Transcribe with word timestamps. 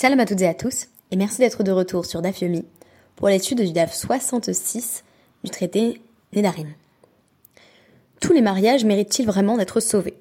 Shalom 0.00 0.20
à 0.20 0.26
toutes 0.26 0.42
et 0.42 0.46
à 0.46 0.54
tous, 0.54 0.86
et 1.10 1.16
merci 1.16 1.38
d'être 1.38 1.64
de 1.64 1.72
retour 1.72 2.06
sur 2.06 2.22
DAF 2.22 2.40
Yomi 2.40 2.64
pour 3.16 3.28
l'étude 3.28 3.60
du 3.60 3.72
DAF 3.72 3.92
66 3.92 5.02
du 5.42 5.50
traité 5.50 6.00
Nédarim. 6.32 6.72
Tous 8.20 8.32
les 8.32 8.40
mariages 8.40 8.84
méritent-ils 8.84 9.26
vraiment 9.26 9.56
d'être 9.56 9.80
sauvés? 9.80 10.16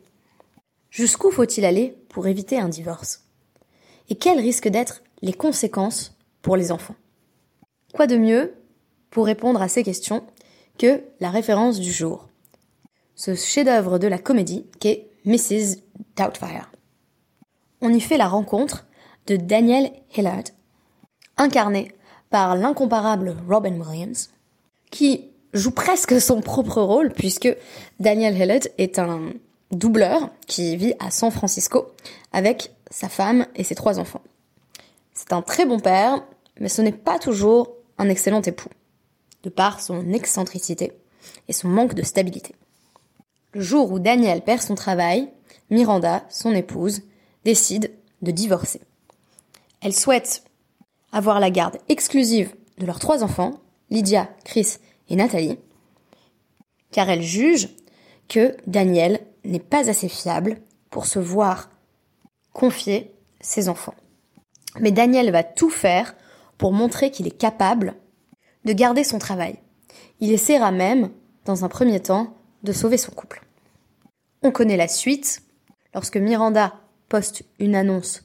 Jusqu'où 0.90 1.30
faut-il 1.30 1.64
aller 1.64 1.96
pour 2.10 2.26
éviter 2.26 2.58
un 2.58 2.70
divorce? 2.70 3.26
Et 4.10 4.16
quelles 4.16 4.40
risquent 4.40 4.70
d'être 4.70 5.04
les 5.22 5.34
conséquences 5.34 6.18
pour 6.42 6.58
les 6.58 6.72
enfants? 6.72 6.96
Quoi 7.94 8.08
de 8.08 8.18
mieux 8.18 8.56
pour 9.12 9.28
répondre 9.28 9.62
à 9.62 9.68
ces 9.68 9.84
questions 9.84 10.24
que 10.80 11.04
la 11.20 11.30
référence 11.30 11.80
du 11.80 11.92
jour? 11.92 12.30
Ce 13.14 13.36
chef-d'œuvre 13.36 14.00
de 14.00 14.08
la 14.08 14.18
comédie 14.18 14.66
qu'est 14.80 15.08
Mrs. 15.26 15.84
Doubtfire. 16.16 16.72
On 17.82 17.94
y 17.94 18.02
fait 18.02 18.18
la 18.18 18.28
rencontre 18.28 18.87
de 19.28 19.36
Daniel 19.36 19.92
Hillard, 20.16 20.46
incarné 21.38 21.92
par 22.30 22.56
l'incomparable 22.56 23.36
Robin 23.48 23.80
Williams, 23.80 24.30
qui 24.90 25.30
joue 25.54 25.72
presque 25.72 26.20
son 26.20 26.42
propre 26.42 26.82
rôle 26.82 27.12
puisque 27.14 27.50
Daniel 28.00 28.36
Hillard 28.36 28.68
est 28.78 29.00
un 29.00 29.34
doubleur 29.72 30.30
qui 30.48 30.76
vit 30.76 30.94
à 31.00 31.12
San 31.12 31.32
Francisco 31.32 31.92
avec 32.32 32.72
sa 32.90 33.10
femme 33.10 33.46
et 33.56 33.64
ses 33.64 33.76
trois 33.76 34.00
enfants. 34.00 34.22
C'est 35.14 35.34
un 35.34 35.42
très 35.42 35.66
bon 35.66 35.80
père, 35.80 36.24
mais 36.60 36.70
ce 36.70 36.82
n'est 36.82 36.92
pas 36.92 37.20
toujours 37.20 37.74
un 37.98 38.10
excellent 38.10 38.42
époux, 38.42 38.70
de 39.44 39.50
par 39.50 39.82
son 39.82 40.14
excentricité 40.14 40.94
et 41.48 41.54
son 41.54 41.68
manque 41.68 41.96
de 41.96 42.04
stabilité. 42.04 42.56
Le 43.54 43.62
jour 43.62 43.92
où 43.92 44.00
Daniel 44.00 44.42
perd 44.42 44.62
son 44.62 44.76
travail, 44.76 45.30
Miranda, 45.70 46.24
son 46.30 46.54
épouse, 46.54 47.02
décide 47.44 47.92
de 48.22 48.32
divorcer. 48.32 48.82
Elle 49.82 49.94
souhaite 49.94 50.44
avoir 51.12 51.40
la 51.40 51.50
garde 51.50 51.78
exclusive 51.90 52.56
de 52.78 52.86
leurs 52.86 53.00
trois 53.00 53.24
enfants, 53.24 53.62
Lydia, 53.90 54.30
Chris 54.44 54.78
et 55.10 55.16
Nathalie, 55.16 55.60
car 56.92 57.10
elle 57.10 57.22
juge 57.22 57.70
que 58.28 58.56
Daniel 58.68 59.22
n'est 59.46 59.60
pas 59.60 59.90
assez 59.90 60.10
fiable 60.10 60.58
pour 60.90 61.06
se 61.06 61.20
voir 61.20 61.70
confier 62.54 63.14
ses 63.40 63.70
enfants. 63.70 63.96
Mais 64.80 64.92
Daniel 64.92 65.32
va 65.32 65.44
tout 65.44 65.70
faire 65.70 66.16
pour 66.58 66.74
montrer 66.74 67.12
qu'il 67.12 67.28
est 67.28 67.38
capable 67.38 67.96
de 68.66 68.74
garder 68.74 69.04
son 69.04 69.20
travail. 69.20 69.60
Il 70.20 70.32
essaiera 70.32 70.72
même, 70.72 71.12
dans 71.46 71.64
un 71.64 71.70
premier 71.70 72.00
temps, 72.00 72.36
de 72.64 72.74
sauver 72.74 72.98
son 72.98 73.12
couple. 73.12 73.46
On 74.42 74.52
connaît 74.52 74.78
la 74.78 74.88
suite. 74.88 75.42
Lorsque 75.94 76.18
Miranda 76.18 76.74
poste 77.10 77.44
une 77.60 77.76
annonce 77.76 78.24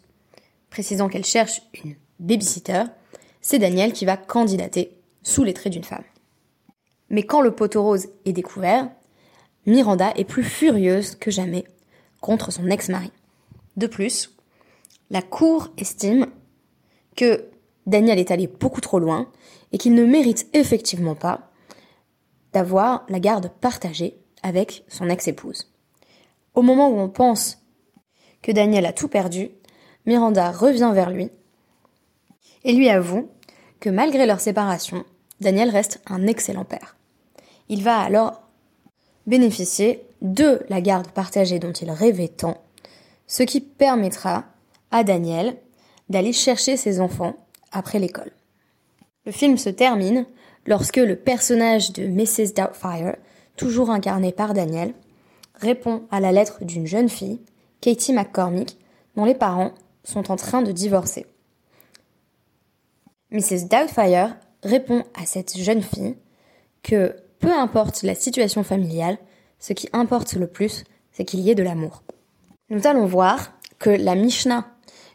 précisant 0.73 1.11
qu'elle 1.11 1.25
cherche 1.25 1.61
une 1.85 1.97
babysitter, 2.19 2.85
c'est 3.43 3.59
Daniel 3.59 3.93
qui 3.93 4.07
va 4.07 4.17
candidater 4.17 4.97
sous 5.23 5.45
les 5.45 5.53
traits 5.53 5.73
d'une 5.73 5.85
femme. 5.85 6.05
Mais 7.11 7.25
quand 7.25 7.43
le 7.43 7.55
poteau 7.55 7.83
rose 7.83 8.09
est 8.25 8.33
découvert, 8.33 8.91
Miranda 9.67 10.13
est 10.17 10.25
plus 10.25 10.43
furieuse 10.43 11.15
que 11.15 11.31
jamais 11.31 11.65
contre 12.23 12.51
son 12.51 12.71
ex-mari. 12.71 13.13
De 13.77 13.87
plus, 13.87 14.35
la 15.11 15.21
cour 15.21 15.69
estime 15.77 16.27
que 17.17 17.51
Daniel 17.87 18.19
est 18.19 18.31
allé 18.31 18.47
beaucoup 18.47 18.81
trop 18.81 18.99
loin 18.99 19.31
et 19.73 19.79
qu'il 19.79 19.95
ne 19.95 20.07
mérite 20.07 20.47
effectivement 20.55 21.15
pas 21.15 21.51
d'avoir 22.55 23.05
la 23.11 23.21
garde 23.21 23.51
partagée 23.61 24.17
avec 24.43 24.85
son 24.89 25.11
ex-épouse. 25.11 25.71
Au 26.55 26.63
moment 26.63 26.89
où 26.89 26.99
on 26.99 27.11
pense 27.11 27.63
que 28.41 28.53
Daniel 28.53 28.87
a 28.87 28.93
tout 28.95 29.09
perdu, 29.09 29.51
Miranda 30.07 30.51
revient 30.51 30.91
vers 30.95 31.11
lui 31.11 31.31
et 32.65 32.73
lui 32.73 32.89
avoue 32.89 33.29
que 33.81 33.91
malgré 33.91 34.27
leur 34.27 34.41
séparation, 34.41 35.05
Daniel 35.41 35.71
reste 35.71 36.01
un 36.07 36.27
excellent 36.27 36.65
père. 36.65 36.97
Il 37.69 37.83
va 37.83 37.99
alors 37.99 38.43
bénéficier 39.27 40.03
de 40.21 40.61
la 40.69 40.81
garde 40.81 41.09
partagée 41.09 41.59
dont 41.59 41.73
il 41.73 41.91
rêvait 41.91 42.29
tant, 42.29 42.59
ce 43.27 43.43
qui 43.43 43.61
permettra 43.61 44.45
à 44.91 45.05
Daniel 45.05 45.57
d'aller 46.09 46.33
chercher 46.33 46.77
ses 46.77 47.01
enfants 47.01 47.35
après 47.73 47.99
l'école. 47.99 48.31
Le 49.25 49.33
film 49.33 49.57
se 49.57 49.71
termine 49.71 50.27
lorsque 50.67 50.97
le 50.97 51.17
personnage 51.17 51.93
de 51.93 52.07
Mrs. 52.07 52.55
Doubtfire, 52.55 53.17
toujours 53.57 53.91
incarné 53.91 54.33
par 54.33 54.55
Daniel, 54.55 54.95
répond 55.55 56.03
à 56.11 56.21
la 56.21 56.33
lettre 56.33 56.65
d'une 56.65 56.87
jeune 56.87 57.09
fille, 57.09 57.41
Katie 57.81 58.13
McCormick, 58.13 58.79
dont 59.17 59.25
les 59.25 59.35
parents 59.35 59.73
sont 60.05 60.31
en 60.31 60.37
train 60.37 60.63
de 60.63 60.73
divorcer. 60.73 61.27
Mrs. 63.31 63.69
Doubtfire 63.69 64.37
répond 64.63 65.05
à 65.15 65.27
cette 65.27 65.57
jeune 65.57 65.83
fille 65.83 66.17
que 66.83 67.17
peu 67.39 67.53
importe 67.53 68.03
la 68.03 68.15
situation 68.15 68.63
familiale, 68.63 69.19
ce 69.59 69.73
qui 69.73 69.89
importe 69.93 70.35
le 70.35 70.47
plus, 70.47 70.85
c'est 71.13 71.25
qu'il 71.25 71.41
y 71.41 71.51
ait 71.51 71.55
de 71.55 71.63
l'amour. 71.63 72.03
Nous 72.69 72.87
allons 72.87 73.07
voir 73.07 73.53
que 73.79 73.91
la 73.91 74.15
Mishnah 74.15 74.67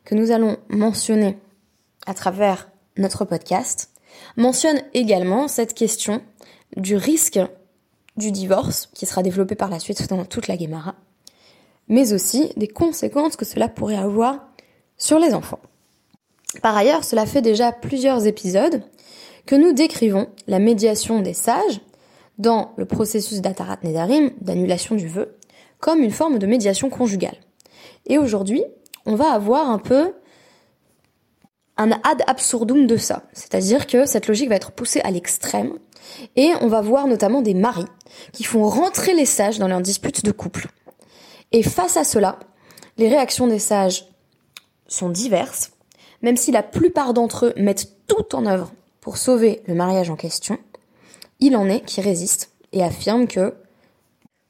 que 0.07 0.15
nous 0.15 0.31
allons 0.31 0.55
mentionner 0.69 1.37
à 2.05 2.13
travers 2.13 2.69
notre 2.97 3.25
podcast 3.25 3.91
mentionne 4.37 4.81
également 4.93 5.49
cette 5.49 5.73
question 5.73 6.21
du 6.77 6.95
risque 6.95 7.39
du 8.15 8.31
divorce 8.31 8.89
qui 8.93 9.05
sera 9.05 9.21
développé 9.21 9.55
par 9.55 9.69
la 9.69 9.79
suite 9.79 10.07
dans 10.07 10.23
toute 10.23 10.47
la 10.47 10.55
Guémara, 10.55 10.95
mais 11.89 12.13
aussi 12.13 12.53
des 12.55 12.69
conséquences 12.69 13.35
que 13.35 13.43
cela 13.43 13.67
pourrait 13.67 13.97
avoir 13.97 14.47
sur 14.97 15.19
les 15.19 15.33
enfants. 15.33 15.59
Par 16.61 16.75
ailleurs, 16.75 17.03
cela 17.03 17.25
fait 17.25 17.41
déjà 17.41 17.71
plusieurs 17.71 18.25
épisodes 18.25 18.83
que 19.45 19.55
nous 19.55 19.73
décrivons 19.73 20.27
la 20.47 20.59
médiation 20.59 21.21
des 21.21 21.33
sages 21.33 21.81
dans 22.37 22.73
le 22.77 22.85
processus 22.85 23.41
d'Atarat 23.41 23.79
Nedarim, 23.83 24.31
d'annulation 24.41 24.95
du 24.95 25.07
vœu, 25.07 25.37
comme 25.79 26.01
une 26.01 26.11
forme 26.11 26.39
de 26.39 26.47
médiation 26.47 26.89
conjugale. 26.89 27.37
Et 28.05 28.17
aujourd'hui, 28.17 28.63
on 29.05 29.15
va 29.15 29.31
avoir 29.31 29.69
un 29.69 29.79
peu 29.79 30.13
un 31.77 31.91
ad 31.91 32.23
absurdum 32.27 32.87
de 32.87 32.97
ça. 32.97 33.23
C'est-à-dire 33.33 33.87
que 33.87 34.05
cette 34.05 34.27
logique 34.27 34.49
va 34.49 34.55
être 34.55 34.71
poussée 34.71 35.01
à 35.01 35.11
l'extrême 35.11 35.77
et 36.35 36.51
on 36.61 36.67
va 36.67 36.81
voir 36.81 37.07
notamment 37.07 37.41
des 37.41 37.53
maris 37.53 37.85
qui 38.33 38.43
font 38.43 38.67
rentrer 38.67 39.13
les 39.13 39.25
sages 39.25 39.59
dans 39.59 39.67
leurs 39.67 39.81
disputes 39.81 40.25
de 40.25 40.31
couple. 40.31 40.67
Et 41.51 41.63
face 41.63 41.97
à 41.97 42.03
cela, 42.03 42.39
les 42.97 43.07
réactions 43.07 43.47
des 43.47 43.59
sages 43.59 44.07
sont 44.87 45.09
diverses, 45.09 45.71
même 46.21 46.37
si 46.37 46.51
la 46.51 46.63
plupart 46.63 47.13
d'entre 47.13 47.47
eux 47.47 47.53
mettent 47.57 47.91
tout 48.07 48.35
en 48.35 48.45
œuvre 48.45 48.71
pour 49.01 49.17
sauver 49.17 49.61
le 49.67 49.75
mariage 49.75 50.09
en 50.09 50.15
question, 50.15 50.57
il 51.39 51.55
en 51.55 51.69
est 51.69 51.81
qui 51.81 52.01
résistent 52.01 52.51
et 52.73 52.83
affirment 52.83 53.27
que 53.27 53.53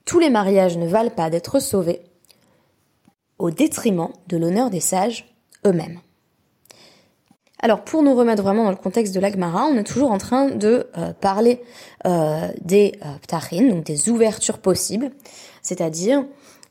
tous 0.05 0.19
les 0.19 0.29
mariages 0.29 0.77
ne 0.77 0.87
valent 0.87 1.09
pas 1.09 1.29
d'être 1.29 1.59
sauvés 1.59 2.01
au 3.37 3.51
détriment 3.51 4.09
de 4.27 4.37
l'honneur 4.37 4.69
des 4.69 4.79
sages 4.79 5.35
eux-mêmes. 5.65 5.99
Alors 7.59 7.83
pour 7.83 8.03
nous 8.03 8.15
remettre 8.15 8.43
vraiment 8.43 8.63
dans 8.63 8.69
le 8.69 8.75
contexte 8.75 9.15
de 9.15 9.19
l'Agmara, 9.19 9.65
on 9.65 9.77
est 9.77 9.83
toujours 9.83 10.11
en 10.11 10.19
train 10.19 10.49
de 10.49 10.87
euh, 10.97 11.13
parler 11.13 11.61
euh, 12.05 12.47
des 12.61 12.93
euh, 13.03 13.69
donc 13.69 13.83
des 13.83 14.09
ouvertures 14.09 14.59
possibles, 14.59 15.11
c'est-à-dire 15.61 16.23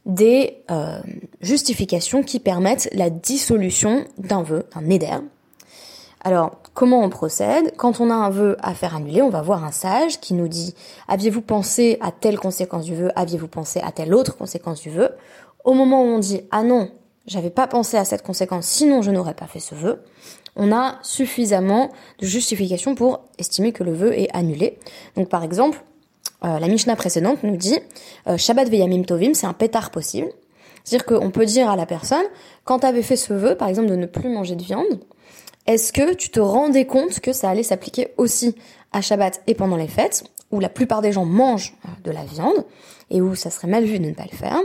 des 0.07 0.59
euh, 0.71 1.01
justifications 1.41 2.23
qui 2.23 2.41
permettent 2.41 2.89
la 2.93 3.11
dissolution 3.11 4.05
d'un 4.19 4.43
vœu, 4.43 4.65
d'un 4.75 4.89
éder. 4.89 5.11
Alors, 6.23 6.57
comment 6.75 7.03
on 7.03 7.11
procède? 7.11 7.75
Quand 7.77 8.01
on 8.01 8.11
a 8.11 8.15
un 8.15 8.31
vœu 8.31 8.57
à 8.61 8.75
faire 8.75 8.97
annuler, 8.97 9.23
on 9.23 9.31
va 9.31 9.43
voir 9.43 9.65
un 9.65 9.73
sage 9.73 10.21
qui 10.21 10.35
nous 10.35 10.49
dit 10.49 10.75
aviez-vous 11.09 11.43
pensé 11.43 11.99
à 12.01 12.11
telle 12.11 12.39
conséquence 12.39 12.85
du 12.85 12.95
vœu? 12.95 13.11
Aviez-vous 13.15 13.49
pensé 13.49 13.81
à 13.81 13.93
telle 13.93 14.15
autre 14.15 14.37
conséquence 14.37 14.81
du 14.81 14.91
vœu? 14.91 15.11
Au 15.65 15.75
moment 15.75 16.03
où 16.03 16.07
on 16.07 16.19
dit 16.19 16.41
ah 16.51 16.63
non, 16.63 16.91
j'avais 17.27 17.51
pas 17.51 17.67
pensé 17.67 17.97
à 17.97 18.05
cette 18.05 18.23
conséquence, 18.23 18.67
sinon 18.67 19.03
je 19.03 19.11
n'aurais 19.11 19.35
pas 19.35 19.47
fait 19.47 19.61
ce 19.61 19.75
vœu, 19.75 20.03
on 20.57 20.73
a 20.73 20.99
suffisamment 21.03 21.91
de 22.19 22.27
justification 22.27 22.95
pour 22.95 23.25
estimer 23.39 23.73
que 23.73 23.85
le 23.85 23.93
vœu 23.93 24.19
est 24.19 24.35
annulé. 24.35 24.79
Donc 25.17 25.29
par 25.29 25.45
exemple, 25.45 25.85
euh, 26.45 26.59
la 26.59 26.69
Mishnah 26.69 26.97
précédente 26.97 27.43
nous 27.43 27.57
dit 27.57 27.79
euh, 28.29 28.37
Shabbat 28.37 28.69
Veyamim 28.69 29.03
Tovim, 29.05 29.35
c'est 29.35 29.47
un 29.47 29.53
pétard 29.53 29.91
possible. 29.91 30.29
C'est-à-dire 30.85 31.07
qu'on 31.07 31.31
peut 31.31 31.47
dire 31.47 31.69
à 31.69 31.77
la 31.77 31.87
personne, 31.87 32.25
quand 32.65 32.81
tu 32.81 32.87
avais 32.87 33.03
fait 33.03 33.17
ce 33.17 33.33
vœu, 33.33 33.57
par 33.57 33.69
exemple, 33.69 33.89
de 33.89 33.97
ne 33.97 34.07
plus 34.07 34.29
manger 34.29 34.55
de 34.55 34.63
viande, 34.63 35.01
est-ce 35.67 35.93
que 35.93 36.15
tu 36.15 36.31
te 36.31 36.39
rendais 36.39 36.87
compte 36.87 37.19
que 37.21 37.33
ça 37.33 37.51
allait 37.51 37.65
s'appliquer 37.65 38.15
aussi 38.19 38.55
à 38.93 39.01
Shabbat 39.01 39.43
et 39.49 39.55
pendant 39.55 39.77
les 39.77 39.89
fêtes, 39.89 40.25
où 40.53 40.61
la 40.61 40.69
plupart 40.69 41.03
des 41.03 41.11
gens 41.11 41.25
mangent 41.25 41.75
euh, 41.85 41.89
de 42.05 42.13
la 42.13 42.25
viande, 42.25 42.65
et 43.11 43.21
où 43.21 43.35
ça 43.35 43.51
serait 43.51 43.69
mal 43.69 43.85
vu 43.85 43.99
de 43.99 44.07
ne 44.07 44.15
pas 44.15 44.27
le 44.31 44.37
faire? 44.37 44.61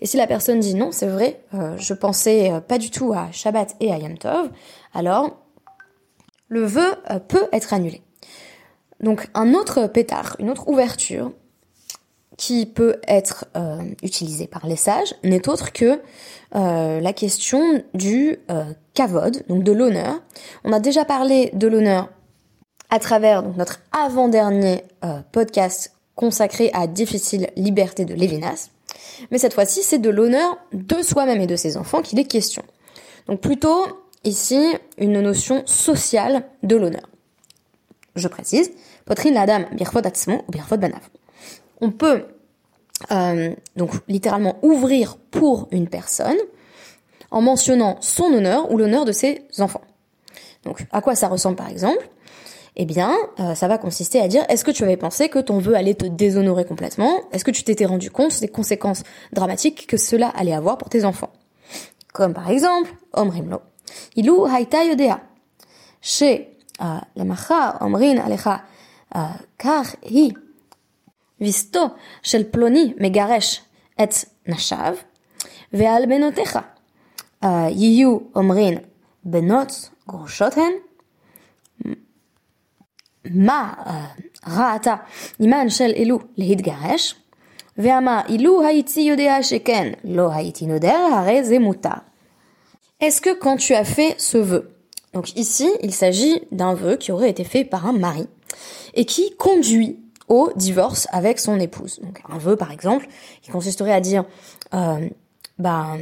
Et 0.00 0.06
si 0.06 0.16
la 0.16 0.26
personne 0.26 0.58
dit 0.58 0.74
non, 0.74 0.90
c'est 0.92 1.08
vrai, 1.08 1.40
je 1.76 1.92
pensais 1.92 2.52
pas 2.68 2.78
du 2.78 2.90
tout 2.90 3.12
à 3.12 3.32
Shabbat 3.32 3.74
et 3.80 3.92
à 3.92 3.98
Yom 3.98 4.16
Tov, 4.16 4.48
alors 4.94 5.38
le 6.46 6.64
vœu 6.64 6.94
peut 7.26 7.48
être 7.52 7.74
annulé. 7.74 8.00
Donc 9.00 9.28
un 9.34 9.54
autre 9.54 9.86
pétard, 9.86 10.36
une 10.38 10.50
autre 10.50 10.68
ouverture 10.68 11.32
qui 12.36 12.64
peut 12.64 12.96
être 13.06 13.44
euh, 13.56 13.82
utilisé 14.02 14.46
par 14.46 14.66
les 14.66 14.76
sages 14.76 15.14
n'est 15.22 15.46
autre 15.48 15.72
que 15.72 16.00
euh, 16.54 17.00
la 17.00 17.12
question 17.12 17.82
du 17.92 18.38
euh, 18.50 18.64
kavod, 18.94 19.44
donc 19.48 19.62
de 19.62 19.72
l'honneur. 19.72 20.22
On 20.64 20.72
a 20.72 20.80
déjà 20.80 21.04
parlé 21.04 21.50
de 21.52 21.68
l'honneur 21.68 22.08
à 22.88 22.98
travers 22.98 23.42
notre 23.42 23.80
avant-dernier 23.92 24.82
podcast 25.30 25.92
consacré 26.16 26.70
à 26.72 26.88
Difficile 26.88 27.50
Liberté 27.56 28.04
de 28.04 28.14
Lévinas. 28.14 28.70
Mais 29.30 29.38
cette 29.38 29.54
fois-ci, 29.54 29.82
c'est 29.82 29.98
de 29.98 30.10
l'honneur 30.10 30.58
de 30.72 31.00
soi-même 31.02 31.40
et 31.40 31.46
de 31.46 31.54
ses 31.54 31.76
enfants 31.76 32.02
qu'il 32.02 32.18
est 32.18 32.24
question. 32.24 32.64
Donc 33.28 33.40
plutôt 33.40 33.86
ici 34.24 34.60
une 34.98 35.20
notion 35.20 35.62
sociale 35.66 36.44
de 36.62 36.74
l'honneur. 36.74 37.08
Je 38.16 38.28
précise, 38.28 38.72
la. 40.88 41.00
On 41.80 41.90
peut 41.90 42.24
euh, 43.10 43.54
donc 43.76 43.92
littéralement 44.08 44.56
ouvrir 44.62 45.16
pour 45.30 45.68
une 45.70 45.88
personne 45.88 46.36
en 47.30 47.40
mentionnant 47.40 47.96
son 48.00 48.24
honneur 48.24 48.70
ou 48.70 48.76
l'honneur 48.76 49.04
de 49.04 49.12
ses 49.12 49.42
enfants. 49.58 49.80
Donc 50.64 50.86
à 50.92 51.00
quoi 51.00 51.14
ça 51.14 51.28
ressemble 51.28 51.56
par 51.56 51.68
exemple? 51.68 52.08
Eh 52.76 52.84
bien, 52.84 53.14
euh, 53.40 53.54
ça 53.54 53.66
va 53.68 53.78
consister 53.78 54.20
à 54.20 54.28
dire 54.28 54.44
est-ce 54.48 54.64
que 54.64 54.70
tu 54.70 54.84
avais 54.84 54.96
pensé 54.96 55.28
que 55.28 55.38
ton 55.38 55.58
vœu 55.58 55.74
allait 55.74 55.94
te 55.94 56.06
déshonorer 56.06 56.64
complètement? 56.64 57.20
Est-ce 57.32 57.44
que 57.44 57.50
tu 57.50 57.64
t'étais 57.64 57.86
rendu 57.86 58.10
compte 58.10 58.38
des 58.40 58.48
conséquences 58.48 59.02
dramatiques 59.32 59.86
que 59.86 59.96
cela 59.96 60.28
allait 60.28 60.54
avoir 60.54 60.78
pour 60.78 60.88
tes 60.88 61.04
enfants? 61.04 61.32
Comme 62.12 62.34
par 62.34 62.50
exemple, 62.50 62.90
Omrimlo. 63.12 63.60
Ilou 64.16 64.44
haïta 64.44 64.84
yodea. 64.84 65.20
Chez 66.00 66.56
macha 67.16 67.76
omrin 67.80 68.18
alecha 68.18 68.62
kar 69.59 69.85
hi 70.03 70.33
ויסתו 71.41 71.85
של 72.23 72.43
פלוני 72.51 72.93
מגרש 72.97 73.61
את 74.03 74.13
נשיו, 74.47 74.95
ועל 75.73 76.05
בנותיך 76.05 76.59
יהיו 77.69 78.17
אומרין 78.35 78.77
בנות 79.23 79.89
גרושות 80.09 80.53
הן, 80.57 80.71
מה 83.25 83.73
ראתה 84.47 84.95
אימן 85.39 85.69
של 85.69 85.91
אילו 85.91 86.19
להתגרש, 86.37 87.15
ואמר 87.77 88.21
אילו 88.29 88.65
הייתי 88.67 89.01
יודע 89.01 89.43
שכן 89.43 89.91
לא 90.03 90.31
הייתי 90.33 90.65
נודר, 90.65 91.07
הרי 91.13 91.43
זה 91.43 91.59
מותר. 91.59 91.89
Est-ce 93.03 93.21
que 93.21 93.33
quand 93.43 93.57
tu 93.57 93.73
as 93.73 93.83
fait 93.83 94.15
ce 94.17 94.37
vœu, 94.37 94.61
donc 95.13 95.35
ici 95.35 95.69
il 95.81 95.93
s'agit 95.93 96.39
d'un 96.51 96.73
vœu 96.73 96.95
qui 96.95 97.11
aurait 97.11 97.29
été 97.29 97.43
fait 97.43 97.65
par 97.65 97.85
un 97.85 97.93
mari 97.93 98.25
et 98.94 99.04
qui 99.04 99.34
conduit 99.36 99.98
au 100.28 100.52
divorce 100.56 101.08
avec 101.10 101.38
son 101.38 101.58
épouse. 101.58 102.00
Donc 102.02 102.20
un 102.28 102.38
vœu 102.38 102.56
par 102.56 102.70
exemple, 102.72 103.08
qui 103.42 103.50
consisterait 103.50 103.92
à 103.92 104.00
dire 104.00 104.24
euh, 104.74 105.08
bah, 105.58 105.96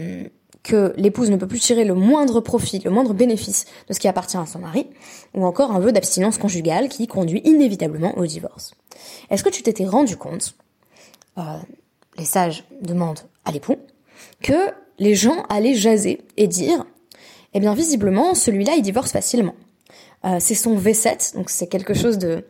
que 0.62 0.92
l'épouse 0.96 1.30
ne 1.30 1.36
peut 1.36 1.46
plus 1.46 1.60
tirer 1.60 1.84
le 1.84 1.94
moindre 1.94 2.40
profit, 2.40 2.78
le 2.80 2.90
moindre 2.90 3.14
bénéfice 3.14 3.64
de 3.88 3.94
ce 3.94 3.98
qui 3.98 4.06
appartient 4.06 4.36
à 4.36 4.44
son 4.44 4.58
mari, 4.58 4.86
ou 5.34 5.46
encore 5.46 5.72
un 5.72 5.80
vœu 5.80 5.92
d'abstinence 5.92 6.36
conjugale 6.36 6.88
qui 6.88 7.06
conduit 7.06 7.40
inévitablement 7.44 8.16
au 8.18 8.26
divorce. 8.26 8.72
Est-ce 9.30 9.42
que 9.42 9.48
tu 9.48 9.62
t'étais 9.62 9.86
rendu 9.86 10.16
compte, 10.16 10.54
euh, 11.38 11.42
les 12.18 12.26
sages 12.26 12.64
demandent 12.82 13.20
à 13.46 13.52
l'époux, 13.52 13.76
que 14.42 14.70
les 14.98 15.14
gens 15.14 15.44
allaient 15.48 15.74
jaser 15.74 16.20
et 16.36 16.48
dire, 16.48 16.84
eh 17.54 17.60
bien 17.60 17.72
visiblement 17.72 18.34
celui-là 18.34 18.74
il 18.76 18.82
divorce 18.82 19.12
facilement. 19.12 19.54
Euh, 20.24 20.38
c'est 20.40 20.54
son 20.54 20.76
V7, 20.76 21.36
donc 21.36 21.50
c'est 21.50 21.68
quelque 21.68 21.94
chose 21.94 22.18
de, 22.18 22.44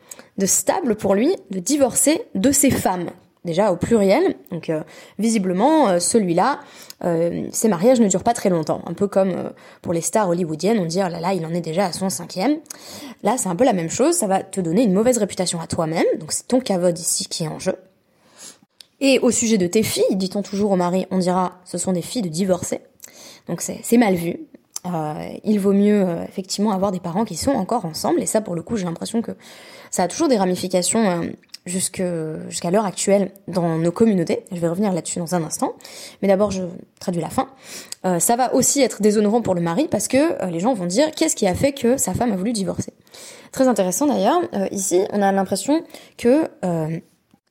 stable 0.44 0.97
pour 0.97 1.15
lui, 1.15 1.35
de 1.50 1.59
divorcer 1.59 2.23
de 2.35 2.50
ses 2.50 2.70
femmes. 2.70 3.11
Déjà 3.44 3.73
au 3.73 3.76
pluriel, 3.76 4.35
donc 4.50 4.69
euh, 4.69 4.82
visiblement 5.19 5.88
euh, 5.88 6.00
celui-là, 6.00 6.61
ses 7.00 7.69
mariages 7.69 8.00
ne 8.00 8.09
durent 8.09 8.25
pas 8.25 8.35
très 8.35 8.50
longtemps. 8.50 8.82
Un 8.87 8.93
peu 8.93 9.06
comme 9.06 9.53
pour 9.82 9.93
les 9.93 10.00
stars 10.00 10.29
hollywoodiennes, 10.29 10.81
on 10.81 10.85
dit 10.85 10.99
oh 10.99 11.09
là 11.09 11.20
là, 11.20 11.32
il 11.32 11.47
en 11.47 11.55
est 11.55 11.61
déjà 11.61 11.87
à 11.87 11.93
son 11.93 12.11
cinquième. 12.11 12.59
Là, 13.23 13.37
c'est 13.38 13.49
un 13.49 13.55
peu 13.55 13.65
la 13.65 13.73
même 13.73 13.88
chose. 13.88 14.17
Ça 14.17 14.26
va 14.26 14.43
te 14.43 14.61
donner 14.61 14.82
une 14.82 14.93
mauvaise 14.93 15.19
réputation 15.19 15.61
à 15.61 15.69
toi-même. 15.69 16.05
Donc 16.19 16.32
c'est 16.32 16.49
ton 16.49 16.59
cavode 16.59 16.99
ici 16.99 17.29
qui 17.29 17.44
est 17.44 17.49
en 17.49 17.61
jeu. 17.61 17.76
Et 19.00 19.20
au 19.20 19.31
sujet 19.31 19.59
de 19.59 19.69
tes 19.69 19.85
filles, 19.85 20.17
dit-on 20.17 20.43
toujours 20.43 20.73
au 20.73 20.76
mari, 20.76 21.06
on 21.12 21.19
dira 21.19 21.61
ce 21.65 21.79
sont 21.79 21.93
des 21.93 22.03
filles 22.03 22.23
de 22.23 22.29
divorcés. 22.29 22.81
Donc 23.47 23.62
c'est 23.62 23.97
mal 23.97 24.15
vu. 24.15 24.47
Euh, 24.86 25.28
il 25.44 25.58
vaut 25.58 25.72
mieux 25.72 26.02
euh, 26.02 26.25
effectivement 26.25 26.70
avoir 26.70 26.92
des 26.92 27.00
parents 27.00 27.25
qui 27.25 27.36
sont 27.36 27.50
encore 27.52 27.84
ensemble. 27.84 28.22
Et 28.22 28.26
ça, 28.26 28.40
pour 28.40 28.54
le 28.54 28.62
coup, 28.62 28.76
j'ai 28.76 28.84
l'impression 28.84 29.22
que 29.22 29.32
ça 29.90 30.04
a 30.04 30.08
toujours 30.08 30.28
des 30.28 30.36
ramifications 30.36 31.10
euh, 31.10 31.26
jusqu'à 31.66 32.70
l'heure 32.70 32.86
actuelle 32.86 33.32
dans 33.48 33.76
nos 33.76 33.92
communautés. 33.92 34.44
Je 34.52 34.58
vais 34.58 34.69
revenir 34.69 34.92
là-dessus 34.92 35.19
dans 35.19 35.34
un 35.34 35.42
instant. 35.42 35.75
Mais 36.22 36.28
d'abord, 36.28 36.50
je 36.50 36.62
traduis 37.00 37.20
la 37.20 37.28
fin. 37.28 37.48
ça 38.19 38.36
va 38.36 38.54
aussi 38.54 38.80
être 38.80 39.02
déshonorant 39.02 39.42
pour 39.42 39.54
le 39.54 39.60
mari 39.60 39.86
parce 39.90 40.08
que 40.08 40.46
les 40.46 40.60
gens 40.60 40.72
vont 40.72 40.86
dire 40.86 41.10
qu'est-ce 41.10 41.36
qui 41.36 41.46
a 41.46 41.54
fait 41.54 41.72
que 41.72 41.98
sa 41.98 42.14
femme 42.14 42.32
a 42.32 42.36
voulu 42.36 42.54
divorcer? 42.54 42.94
Très 43.52 43.69
intéressant 43.69 44.06
d'ailleurs. 44.06 44.40
ici, 44.70 45.02
on 45.12 45.20
a 45.20 45.31
l'impression 45.31 45.84
que 46.16 46.48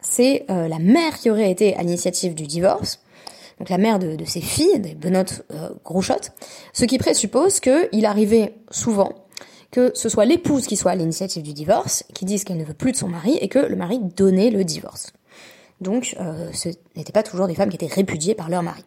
c'est 0.01 0.45
la 0.49 0.79
mère 0.79 1.19
qui 1.19 1.29
aurait 1.29 1.51
été 1.51 1.75
à 1.75 1.83
l'initiative 1.83 2.33
du 2.33 2.47
divorce 2.47 2.99
donc 3.59 3.69
la 3.69 3.77
mère 3.77 3.99
de, 3.99 4.23
ses 4.25 4.41
filles, 4.41 4.79
des 4.79 4.93
Benoît 4.93 5.25
euh, 5.51 5.69
ce 6.73 6.85
qui 6.85 6.97
présuppose 6.97 7.59
qu'il 7.59 8.05
arrivait 8.05 8.55
souvent 8.69 9.13
que 9.71 9.91
ce 9.93 10.09
soit 10.09 10.25
l'épouse 10.25 10.65
qui 10.65 10.77
soit 10.77 10.91
à 10.91 10.95
l'initiative 10.95 11.43
du 11.43 11.53
divorce, 11.53 12.03
qui 12.13 12.25
dise 12.25 12.43
qu'elle 12.43 12.57
ne 12.57 12.63
veut 12.63 12.73
plus 12.73 12.93
de 12.93 12.97
son 12.97 13.09
mari, 13.09 13.37
et 13.41 13.49
que 13.49 13.59
le 13.59 13.75
mari 13.75 13.99
donnait 13.99 14.49
le 14.49 14.63
divorce. 14.63 15.11
Donc 15.81 16.15
euh, 16.19 16.49
ce 16.53 16.69
n'étaient 16.95 17.11
pas 17.11 17.23
toujours 17.23 17.47
des 17.47 17.55
femmes 17.55 17.69
qui 17.69 17.75
étaient 17.75 17.93
répudiées 17.93 18.33
par 18.33 18.49
leur 18.49 18.63
mari. 18.63 18.83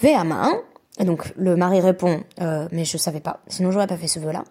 Ve'ama, 0.00 0.52
et 0.98 1.04
donc 1.04 1.32
le 1.36 1.56
mari 1.56 1.80
répond 1.80 2.22
euh, 2.40 2.68
mais 2.72 2.84
je 2.84 2.96
savais 2.96 3.20
pas, 3.20 3.40
sinon 3.48 3.70
j'aurais 3.70 3.86
pas 3.86 3.96
fait 3.96 4.06
ce 4.06 4.18
vœu-là. 4.18 4.44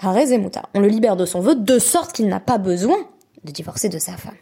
Harezemuta, 0.00 0.62
on 0.74 0.80
le 0.80 0.88
libère 0.88 1.16
de 1.16 1.26
son 1.26 1.40
vœu 1.40 1.54
de 1.54 1.78
sorte 1.78 2.12
qu'il 2.12 2.28
n'a 2.28 2.40
pas 2.40 2.58
besoin 2.58 2.96
de 3.44 3.52
divorcer 3.52 3.88
de 3.88 3.98
sa 3.98 4.16
femme. 4.16 4.34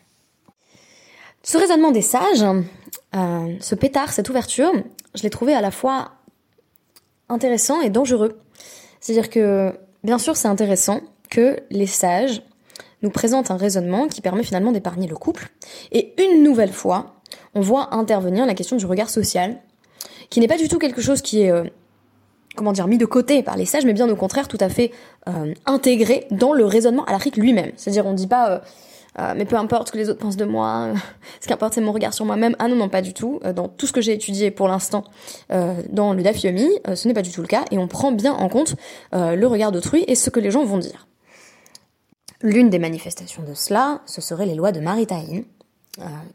Ce 1.42 1.56
raisonnement 1.56 1.90
des 1.90 2.02
sages, 2.02 2.44
euh, 3.14 3.54
ce 3.60 3.75
pétard, 3.75 4.12
cette 4.12 4.28
ouverture, 4.28 4.72
je 5.14 5.22
l'ai 5.22 5.31
trouvé 5.31 5.54
à 5.54 5.60
la 5.60 5.70
fois 5.70 6.12
intéressant 7.28 7.81
et 7.81 7.88
dangereux. 7.88 8.40
C'est-à-dire 9.00 9.31
que, 9.31 9.72
bien 10.04 10.19
sûr, 10.19 10.37
c'est 10.37 10.48
intéressant 10.48 11.00
que 11.31 11.58
les 11.70 11.87
sages 11.87 12.42
nous 13.02 13.10
présentent 13.10 13.50
un 13.50 13.56
raisonnement 13.56 14.08
qui 14.08 14.20
permet 14.20 14.42
finalement 14.42 14.72
d'épargner 14.72 15.06
le 15.06 15.16
couple. 15.16 15.48
Et 15.92 16.12
une 16.22 16.42
nouvelle 16.42 16.72
fois, 16.72 17.14
on 17.54 17.62
voit 17.62 17.94
intervenir 17.94 18.44
la 18.44 18.54
question 18.54 18.76
du 18.76 18.84
regard 18.84 19.08
social, 19.08 19.56
qui 20.28 20.40
n'est 20.40 20.48
pas 20.48 20.58
du 20.58 20.69
tout 20.69 20.78
quelque 20.78 21.00
chose 21.00 21.22
qui 21.22 21.43
est, 21.43 21.50
euh, 21.50 21.64
comment 22.54 22.72
dire, 22.72 22.86
mis 22.86 22.98
de 22.98 23.06
côté 23.06 23.43
par 23.43 23.56
les 23.56 23.64
sages, 23.64 23.86
mais 23.86 23.94
bien 23.94 24.08
au 24.10 24.16
contraire 24.16 24.46
tout 24.46 24.58
à 24.60 24.69
fait 24.69 24.90
euh, 25.28 25.54
intégré 25.64 26.26
dans 26.31 26.53
le 26.53 26.67
raisonnement 26.67 27.05
alarique 27.06 27.38
lui-même. 27.38 27.72
C'est-à-dire, 27.76 28.06
on 28.06 28.12
ne 28.12 28.17
dit 28.17 28.26
pas 28.26 28.60
euh, 29.20 29.34
mais 29.36 29.44
peu 29.44 29.56
importe 29.56 29.89
ce 29.89 29.93
que 29.93 29.98
les 29.98 30.08
autres 30.08 30.20
pensent 30.20 30.36
de 30.36 30.44
moi, 30.44 30.89
ce 31.41 31.46
qui 31.46 31.53
importe 31.53 31.74
c'est 31.74 31.81
mon 31.81 31.93
regard 31.93 32.15
sur 32.15 32.24
moi-même. 32.24 32.56
Ah 32.58 32.69
non, 32.69 32.77
non, 32.77 32.89
pas 32.89 33.03
du 33.03 33.12
tout. 33.12 33.41
Euh, 33.44 33.53
dans 33.53 33.69
tout 33.69 33.86
ce 33.86 33.93
que 33.93 34.00
j'ai 34.00 34.12
étudié 34.12 34.50
pour 34.50 34.69
l'instant 34.69 35.05
euh, 35.53 35.74
dans 35.91 36.15
le 36.15 36.22
DAF 36.22 36.39
ce 36.39 37.08
n'est 37.08 37.15
pas 37.15 37.22
du 37.22 37.31
tout 37.31 37.43
le 37.43 37.46
cas, 37.46 37.65
et 37.70 37.79
on 37.79 37.89
prend 37.89 38.12
bien 38.12 38.32
en 38.32 38.48
compte 38.48 38.77
le 39.12 39.44
regard 39.46 39.72
d'autrui 39.72 40.05
et 40.06 40.15
ce 40.15 40.31
que 40.31 40.41
les 40.41 40.50
gens 40.50 40.65
vont 40.65 40.79
dire. 40.79 41.06
L'une 42.43 42.70
des 42.70 42.79
manifestations 42.79 43.43
de 43.43 43.55
cela, 43.55 44.00
ce 44.06 44.20
serait 44.20 44.46
les 44.46 44.55
lois 44.55 44.72
de 44.72 44.81
Maritaïn, 44.81 45.43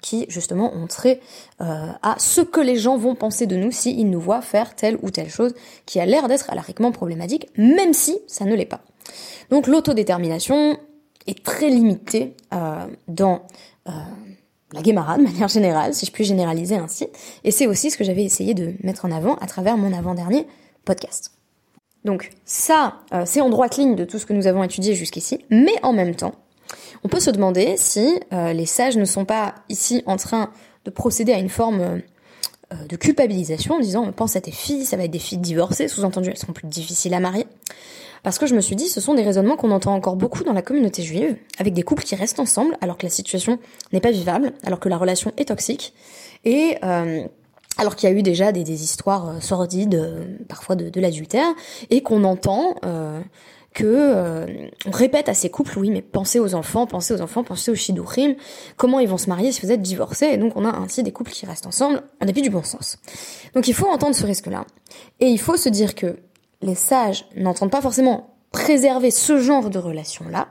qui 0.02 0.26
justement 0.30 0.74
ont 0.76 0.88
trait 0.88 1.20
à 1.60 2.16
ce 2.20 2.42
que 2.42 2.62
les 2.62 2.78
gens 2.78 2.98
vont 2.98 3.16
penser 3.16 3.48
de 3.48 3.56
nous 3.56 3.72
s'ils 3.72 4.10
nous 4.10 4.20
voient 4.20 4.42
faire 4.42 4.76
telle 4.76 4.98
ou 5.02 5.10
telle 5.10 5.30
chose 5.30 5.54
qui 5.86 6.00
a 6.00 6.06
l'air 6.06 6.28
d'être 6.28 6.50
alariquement 6.50 6.92
problématique, 6.92 7.50
même 7.58 7.94
si 7.94 8.20
ça 8.28 8.46
ne 8.46 8.54
l'est 8.54 8.66
pas. 8.66 8.82
Donc 9.50 9.68
l'autodétermination, 9.68 10.78
est 11.28 11.44
très 11.44 11.70
limité 11.70 12.36
euh, 12.54 12.86
dans 13.08 13.42
euh, 13.88 13.92
la 14.74 14.82
Guémara 14.82 15.18
de 15.18 15.24
manière 15.24 15.48
générale, 15.48 15.94
si 15.94 16.06
je 16.06 16.12
puis 16.12 16.24
généraliser 16.24 16.76
ainsi. 16.76 17.08
Et 17.44 17.52
c'est 17.52 17.68
aussi 17.68 17.92
ce 17.92 17.98
que 17.98 18.04
j'avais 18.04 18.24
essayé 18.24 18.54
de 18.54 18.74
mettre 18.84 19.06
en 19.06 19.12
avant 19.12 19.36
à 19.36 19.48
travers 19.48 19.78
mon 19.78 19.94
avant-dernier 19.94 20.48
podcast. 20.84 21.32
Donc 22.04 22.32
ça, 22.46 23.00
euh, 23.14 23.24
c'est 23.26 23.42
en 23.42 23.50
droite 23.50 23.78
ligne 23.78 23.96
de 23.96 24.06
tout 24.06 24.20
ce 24.20 24.26
que 24.26 24.34
nous 24.34 24.48
avons 24.48 24.64
étudié 24.64 24.94
jusqu'ici, 24.94 25.44
mais 25.50 25.74
en 25.82 25.94
même 25.94 26.16
temps, 26.16 26.36
on 27.04 27.08
peut 27.08 27.20
se 27.20 27.32
demander 27.32 27.76
si 27.78 28.20
les 28.32 28.66
sages 28.66 28.98
ne 28.98 29.06
sont 29.06 29.26
pas 29.26 29.54
ici 29.70 30.02
en 30.08 30.18
train 30.18 30.50
de 30.86 30.90
procéder 30.90 31.34
à 31.34 31.38
une 31.38 31.50
forme 31.50 32.02
de 32.90 32.96
culpabilisation 32.96 33.76
en 33.76 33.80
disant 33.80 34.12
pense 34.12 34.36
à 34.36 34.42
tes 34.42 34.50
filles, 34.50 34.86
ça 34.86 34.98
va 34.98 35.04
être 35.04 35.12
des 35.12 35.20
filles 35.20 35.38
divorcées, 35.38 35.88
sous-entendu 35.88 36.30
elles 36.30 36.38
seront 36.38 36.54
plus 36.54 36.68
difficiles 36.68 37.14
à 37.14 37.20
marier. 37.20 37.46
Parce 38.26 38.40
que 38.40 38.48
je 38.48 38.56
me 38.56 38.60
suis 38.60 38.76
dit, 38.76 38.90
ce 38.90 39.00
sont 39.00 39.14
des 39.14 39.22
raisonnements 39.22 39.56
qu'on 39.56 39.70
entend 39.70 39.94
encore 39.94 40.16
beaucoup 40.16 40.44
dans 40.44 40.52
la 40.52 40.64
communauté 40.64 41.04
juive, 41.04 41.38
avec 41.60 41.76
des 41.76 41.84
couples 41.84 42.02
qui 42.02 42.16
restent 42.16 42.40
ensemble 42.40 42.76
alors 42.82 42.98
que 42.98 43.06
la 43.06 43.12
situation 43.12 43.60
n'est 43.94 44.02
pas 44.02 44.10
vivable, 44.10 44.52
alors 44.64 44.80
que 44.80 44.90
la 44.90 44.98
relation 44.98 45.32
est 45.38 45.50
toxique, 45.50 45.94
et 46.44 46.76
euh, 46.84 47.24
alors 47.78 47.96
qu'il 47.96 48.10
y 48.10 48.12
a 48.12 48.16
eu 48.16 48.24
déjà 48.24 48.52
des, 48.52 48.68
histoires 48.84 49.30
euh, 49.30 49.40
sordides, 49.42 49.94
euh, 49.94 50.26
parfois 50.50 50.76
de, 50.76 51.00
l'adultère, 51.00 51.46
et 51.92 52.02
qu'on 52.02 52.24
entend 52.24 52.74
que 53.76 54.48
on 54.88 54.92
répète 54.92 55.30
à 55.30 55.36
ces 55.36 55.52
couples, 55.52 55.78
oui, 55.78 55.92
mais 55.92 56.02
pensez 56.02 56.40
aux 56.40 56.56
enfants, 56.56 56.88
pensez 56.88 57.14
aux 57.14 57.22
enfants, 57.22 57.44
pensez 57.44 57.70
aux 57.70 57.76
shidurim, 57.76 58.34
comment 58.76 59.00
ils 59.00 59.08
vont 59.08 59.20
se 59.20 59.30
marier 59.30 59.52
si 59.52 59.62
vous 59.62 59.72
êtes 59.72 59.84
divorcés, 59.84 60.30
et 60.32 60.38
donc 60.38 60.54
on 60.56 60.66
a 60.66 60.76
ainsi 60.76 61.04
des 61.04 61.12
couples 61.12 61.32
qui 61.32 61.46
restent 61.46 61.68
ensemble 61.68 62.02
en 62.20 62.26
dépit 62.26 62.42
du 62.42 62.50
bon 62.50 62.64
sens. 62.64 62.98
Donc 63.54 63.68
il 63.68 63.76
faut 63.76 63.88
entendre 63.88 64.16
ce 64.16 64.26
risque-là, 64.26 64.66
et 65.20 65.28
il 65.28 65.40
faut 65.40 65.58
se 65.58 65.70
dire 65.70 65.94
que 65.94 66.16
les 66.62 66.76
sages 66.76 67.26
n'entendent 67.36 67.72
pas 67.72 67.82
forcément 67.82 68.36
préserver 68.52 69.12
ce 69.12 69.40
genre 69.40 69.70
de 69.70 69.80
relation-là, 69.80 70.48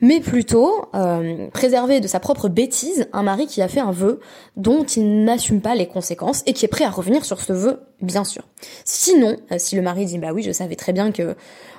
mais 0.00 0.20
plutôt 0.20 0.88
euh, 0.94 1.48
préserver 1.50 2.00
de 2.00 2.08
sa 2.08 2.20
propre 2.20 2.48
bêtise 2.48 3.08
un 3.12 3.22
mari 3.22 3.46
qui 3.46 3.62
a 3.62 3.68
fait 3.68 3.80
un 3.80 3.92
vœu 3.92 4.20
dont 4.56 4.84
il 4.84 5.24
n'assume 5.24 5.60
pas 5.60 5.74
les 5.74 5.86
conséquences 5.86 6.42
et 6.46 6.52
qui 6.52 6.64
est 6.64 6.68
prêt 6.68 6.84
à 6.84 6.90
revenir 6.90 7.24
sur 7.24 7.40
ce 7.40 7.52
vœu, 7.52 7.80
bien 8.00 8.24
sûr. 8.24 8.42
Sinon, 8.84 9.36
euh, 9.52 9.56
si 9.58 9.76
le 9.76 9.82
mari 9.82 10.06
dit 10.06 10.18
bah 10.18 10.32
oui, 10.32 10.42
je 10.42 10.52
savais 10.52 10.76
très 10.76 10.92
bien 10.92 11.12
que 11.12 11.34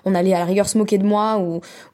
on 0.05 0.15
allait 0.15 0.33
à 0.33 0.39
la 0.39 0.45
rigueur 0.45 0.69
se 0.69 0.77
moquer 0.77 0.97
de 0.97 1.05
moi 1.05 1.39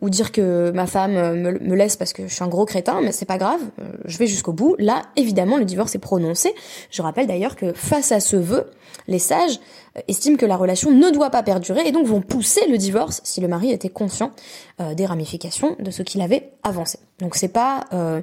ou, 0.01 0.09
dire 0.09 0.31
que 0.31 0.71
ma 0.71 0.85
femme 0.85 1.15
euh, 1.15 1.33
me, 1.33 1.75
laisse 1.75 1.95
parce 1.95 2.13
que 2.13 2.27
je 2.27 2.33
suis 2.33 2.43
un 2.43 2.47
gros 2.47 2.65
crétin, 2.65 3.01
mais 3.01 3.11
c'est 3.11 3.25
pas 3.25 3.39
grave, 3.39 3.59
je 4.05 4.17
vais 4.17 4.27
jusqu'au 4.27 4.53
bout. 4.53 4.75
Là, 4.77 5.01
évidemment, 5.15 5.57
le 5.57 5.65
divorce 5.65 5.95
est 5.95 5.99
prononcé. 5.99 6.53
Je 6.91 7.01
rappelle 7.01 7.25
d'ailleurs 7.25 7.55
que 7.55 7.73
face 7.73 8.11
à 8.11 8.19
ce 8.19 8.35
vœu, 8.35 8.69
les 9.07 9.19
sages 9.19 9.59
estiment 10.07 10.37
que 10.37 10.45
la 10.45 10.57
relation 10.57 10.91
ne 10.91 11.09
doit 11.09 11.29
pas 11.29 11.43
perdurer 11.43 11.87
et 11.87 11.91
donc 11.91 12.05
vont 12.05 12.21
pousser 12.21 12.67
le 12.67 12.77
divorce 12.77 13.21
si 13.23 13.41
le 13.41 13.47
mari 13.47 13.71
était 13.71 13.89
conscient 13.89 14.31
euh, 14.81 14.93
des 14.93 15.05
ramifications 15.05 15.75
de 15.79 15.91
ce 15.91 16.03
qu'il 16.03 16.21
avait 16.21 16.51
avancé. 16.63 16.99
Donc 17.19 17.35
c'est 17.35 17.49
pas 17.49 17.85
euh, 17.93 18.21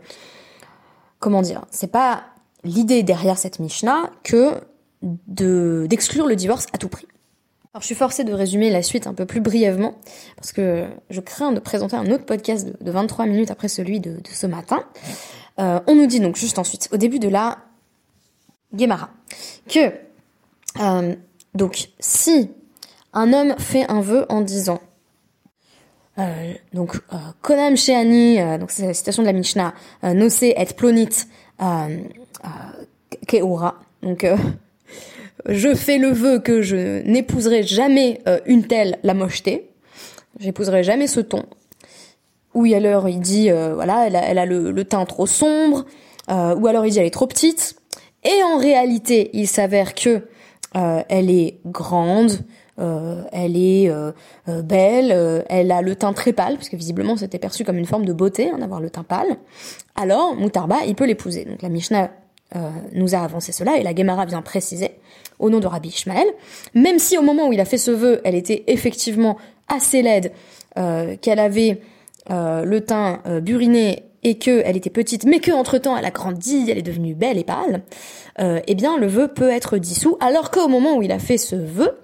comment 1.19 1.43
dire, 1.43 1.65
c'est 1.71 1.91
pas 1.91 2.25
l'idée 2.65 3.03
derrière 3.03 3.39
cette 3.39 3.59
Mishnah 3.59 4.11
que 4.23 4.55
de 5.03 5.87
d'exclure 5.89 6.27
le 6.27 6.37
divorce 6.37 6.67
à 6.73 6.79
tout 6.79 6.89
prix. 6.89 7.07
Alors 7.75 7.81
je 7.81 7.87
suis 7.87 7.95
forcée 7.95 8.25
de 8.25 8.33
résumer 8.33 8.71
la 8.71 8.83
suite 8.83 9.07
un 9.07 9.15
peu 9.15 9.25
plus 9.25 9.41
brièvement 9.41 9.95
parce 10.37 10.53
que 10.53 10.87
je 11.11 11.21
crains 11.21 11.53
de 11.53 11.61
présenter 11.61 11.97
un 11.97 12.11
autre 12.11 12.27
podcast 12.27 12.69
de, 12.81 12.91
23 12.91 13.27
minutes 13.27 13.51
après 13.51 13.69
celui 13.69 14.01
de, 14.01 14.19
ce 14.31 14.47
matin. 14.47 14.85
Euh, 15.59 15.81
on 15.87 15.95
nous 15.95 16.07
dit 16.07 16.21
donc 16.21 16.37
juste 16.37 16.59
ensuite, 16.59 16.89
au 16.93 16.97
début 16.97 17.19
de 17.19 17.29
la 17.29 17.59
Gemara, 18.75 19.11
que 19.69 19.93
donc, 21.55 21.91
si 22.01 22.51
un 23.13 23.33
homme 23.33 23.55
fait 23.59 23.89
un 23.91 24.01
vœu 24.01 24.25
en 24.29 24.41
disant, 24.41 24.81
euh, 26.19 26.55
donc, 26.73 26.97
euh, 27.13 27.17
Konam 27.43 27.77
Sheani, 27.77 28.41
euh, 28.41 28.59
donc 28.59 28.71
c'est 28.71 28.87
la 28.87 28.95
citation 28.95 29.23
de 29.23 29.27
la 29.27 29.33
Mishnah, 29.33 29.75
euh, 30.05 30.15
Nose 30.15 30.43
et 30.43 30.67
plonit 30.77 31.09
Keora, 33.27 33.75
donc 34.03 34.27
je 35.49 35.75
fais 35.75 35.99
le 35.99 36.09
vœu 36.09 36.39
que 36.39 36.63
je 36.63 37.03
n'épouserai 37.07 37.63
jamais 37.63 38.21
une 38.47 38.67
telle 38.67 38.99
la 39.03 39.15
mocheté, 39.15 39.71
j'épouserai 40.39 40.85
jamais 40.85 41.07
ce 41.07 41.21
ton. 41.21 41.45
Ou 42.55 42.67
alors 42.75 43.09
il 43.09 43.21
dit, 43.21 43.51
voilà, 43.51 44.07
elle 44.07 44.17
a, 44.17 44.23
elle 44.25 44.39
a 44.39 44.47
le, 44.47 44.71
le, 44.71 44.85
teint 44.85 45.05
trop 45.05 45.27
sombre, 45.27 45.85
ou 46.29 46.67
alors 46.67 46.87
il 46.87 46.93
dit 46.93 46.99
elle 46.99 47.07
est 47.07 47.11
trop 47.11 47.27
petite. 47.27 47.77
Et 48.25 48.43
en 48.45 48.59
réalité, 48.59 49.31
il 49.33 49.49
s'avère 49.49 49.95
que 49.95 50.23
euh, 50.77 51.03
elle 51.09 51.31
est 51.31 51.59
grande, 51.67 52.33
euh, 52.79 53.23
elle 53.33 53.57
est 53.57 53.91
euh, 53.91 54.13
belle, 54.63 55.45
elle 55.49 55.71
a 55.71 55.83
le 55.83 55.97
teint 55.97 56.13
très 56.13 56.33
pâle, 56.33 56.55
parce 56.55 56.69
que 56.69 56.77
visiblement 56.77 57.17
c'était 57.17 57.39
perçu 57.39 57.65
comme 57.65 57.77
une 57.77 57.87
forme 57.87 58.05
de 58.05 58.13
beauté 58.13 58.51
hein, 58.51 58.59
d'avoir 58.59 58.81
le 58.81 58.91
teint 58.91 59.03
pâle. 59.03 59.37
Alors 59.97 60.35
Moutarba, 60.35 60.79
il 60.87 60.95
peut 60.95 61.07
l'épouser. 61.07 61.45
Donc 61.45 61.63
la 61.63 61.69
Mishnah 61.69 62.11
nous 62.93 63.15
a 63.15 63.19
avancé 63.19 63.53
cela 63.53 63.79
et 63.79 63.83
la 63.83 63.95
Gemara 63.95 64.27
vient 64.27 64.43
préciser 64.43 64.91
au 65.39 65.51
nom 65.51 65.61
de 65.61 65.67
Rabbi 65.67 65.89
Ishmael, 65.89 66.27
même 66.75 66.99
si 66.99 67.17
au 67.17 67.23
moment 67.23 67.49
où 67.49 67.53
il 67.53 67.61
a 67.61 67.65
fait 67.65 67.79
ce 67.79 67.91
vœu, 67.91 68.21
elle 68.25 68.35
était 68.35 68.65
effectivement 68.67 69.37
assez 69.69 70.03
laide, 70.03 70.33
qu'elle 70.75 71.39
avait 71.39 71.81
le 72.29 72.79
teint 72.81 73.23
buriné 73.41 74.05
et 74.23 74.39
que 74.39 74.63
elle 74.65 74.77
était 74.77 74.91
petite, 74.91 75.25
mais 75.25 75.41
que 75.41 75.51
entre 75.51 75.79
temps 75.79 75.97
elle 75.97 76.05
a 76.05 76.11
grandi, 76.11 76.67
elle 76.69 76.79
est 76.79 76.83
devenue 76.83 77.15
belle 77.15 77.39
et 77.39 77.45
pâle, 77.45 77.83
euh, 78.41 78.61
eh 78.67 78.75
bien 78.75 78.97
le 78.99 79.07
vœu 79.07 79.29
peut 79.29 79.51
être 79.51 79.79
dissous. 79.79 80.17
Alors 80.21 80.51
qu'au 80.51 80.69
moment 80.69 80.97
où 80.97 81.03
il 81.03 81.13
a 81.13 81.19
fait 81.19 81.39
ce 81.39 81.57
vœu, 81.57 81.99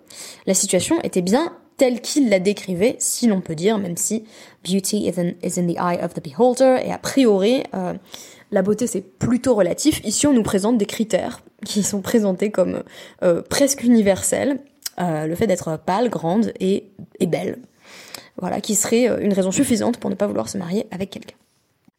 la 0.46 0.54
situation 0.54 1.00
était 1.02 1.22
bien 1.22 1.52
telle 1.78 2.00
qu'il 2.00 2.28
la 2.28 2.40
décrivait, 2.40 2.97
si 2.99 3.26
l'on 3.28 3.40
peut 3.40 3.54
dire, 3.54 3.78
même 3.78 3.97
si 3.97 4.25
beauty 4.64 5.06
is 5.06 5.18
in, 5.18 5.32
is 5.42 5.58
in 5.58 5.66
the 5.66 5.76
eye 5.78 5.99
of 6.04 6.12
the 6.12 6.23
beholder, 6.23 6.78
et 6.85 6.92
a 6.92 6.99
priori, 6.99 7.62
euh, 7.73 7.94
la 8.50 8.62
beauté 8.62 8.87
c'est 8.87 9.00
plutôt 9.00 9.54
relatif. 9.54 10.04
Ici 10.04 10.26
on 10.26 10.35
nous 10.35 10.42
présente 10.42 10.76
des 10.76 10.87
critères 10.87 11.40
qui 11.64 11.82
sont 11.82 12.02
présentés 12.02 12.50
comme 12.50 12.82
euh, 13.23 13.40
presque 13.40 13.85
universels. 13.85 14.58
Euh, 15.00 15.26
le 15.26 15.35
fait 15.37 15.47
d'être 15.47 15.78
pâle, 15.78 16.11
grande 16.11 16.52
et, 16.58 16.90
et 17.20 17.26
belle. 17.28 17.58
Voilà, 18.40 18.61
qui 18.61 18.75
serait 18.75 19.06
une 19.23 19.32
raison 19.32 19.52
suffisante 19.52 19.99
pour 19.99 20.11
ne 20.11 20.16
pas 20.16 20.26
vouloir 20.26 20.49
se 20.49 20.58
marier 20.58 20.87
avec 20.90 21.11
quelqu'un. 21.11 21.37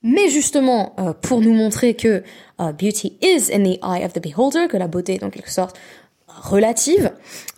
Mais 0.03 0.29
justement, 0.29 0.95
pour 1.21 1.41
nous 1.41 1.51
montrer 1.51 1.93
que 1.93 2.23
beauty 2.57 3.17
is 3.21 3.51
in 3.53 3.63
the 3.63 3.77
eye 3.83 4.05
of 4.05 4.13
the 4.13 4.21
beholder, 4.21 4.69
que 4.69 4.77
la 4.77 4.87
beauté 4.87 5.15
est 5.15 5.23
en 5.23 5.29
quelque 5.29 5.51
sorte 5.51 5.77
relative, 6.41 7.11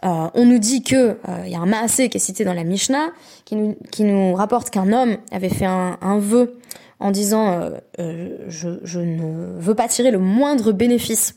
euh, 0.03 0.29
on 0.33 0.45
nous 0.45 0.59
dit 0.59 0.83
que 0.83 1.17
il 1.45 1.51
y 1.51 1.55
a 1.55 1.59
un 1.59 1.65
maasé 1.65 2.09
qui 2.09 2.17
est 2.17 2.21
cité 2.21 2.43
dans 2.43 2.53
la 2.53 2.63
Mishnah 2.63 3.09
qui 3.45 3.55
nous, 3.55 3.77
qui 3.91 4.03
nous 4.03 4.33
rapporte 4.33 4.69
qu'un 4.69 4.91
homme 4.91 5.17
avait 5.31 5.49
fait 5.49 5.65
un, 5.65 6.17
vœu 6.19 6.59
en 6.99 7.11
disant 7.11 7.71
je, 7.97 8.79
je, 8.83 8.99
ne 8.99 9.59
veux 9.59 9.75
pas 9.75 9.87
tirer 9.87 10.11
le 10.11 10.19
moindre 10.19 10.71
bénéfice 10.71 11.35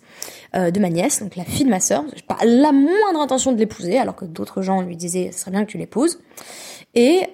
de 0.54 0.78
ma 0.78 0.88
nièce, 0.90 1.22
donc 1.22 1.36
la 1.36 1.44
fille 1.44 1.64
de 1.64 1.70
ma 1.70 1.80
sœur, 1.80 2.04
j'ai 2.14 2.22
pas 2.22 2.38
la 2.44 2.72
moindre 2.72 3.20
intention 3.20 3.52
de 3.52 3.58
l'épouser, 3.58 3.98
alors 3.98 4.16
que 4.16 4.24
d'autres 4.24 4.62
gens 4.62 4.82
lui 4.82 4.96
disaient 4.96 5.30
ce 5.32 5.40
serait 5.40 5.50
bien 5.50 5.64
que 5.64 5.70
tu 5.70 5.78
l'épouses. 5.78 6.18
Et 6.94 7.28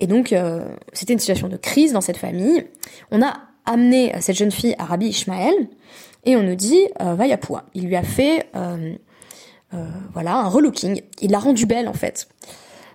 et 0.00 0.06
donc, 0.06 0.32
euh, 0.32 0.64
c'était 0.92 1.12
une 1.12 1.18
situation 1.18 1.48
de 1.48 1.56
crise 1.56 1.92
dans 1.92 2.00
cette 2.00 2.18
famille. 2.18 2.64
On 3.10 3.22
a 3.22 3.34
amené 3.64 4.14
euh, 4.14 4.18
cette 4.20 4.36
jeune 4.36 4.50
fille 4.50 4.74
à 4.78 4.84
Rabbi 4.84 5.06
Ishmael 5.08 5.68
et 6.26 6.36
on 6.36 6.42
nous 6.42 6.54
dit 6.54 6.86
euh, 7.00 7.14
va 7.14 7.26
Yapoua. 7.26 7.64
Il 7.74 7.86
lui 7.86 7.96
a 7.96 8.02
fait 8.02 8.46
euh, 8.54 8.94
euh, 9.74 9.86
voilà 10.12 10.36
un 10.36 10.48
relooking. 10.48 11.00
Il 11.22 11.30
l'a 11.30 11.38
rendue 11.38 11.66
belle 11.66 11.88
en 11.88 11.94
fait. 11.94 12.28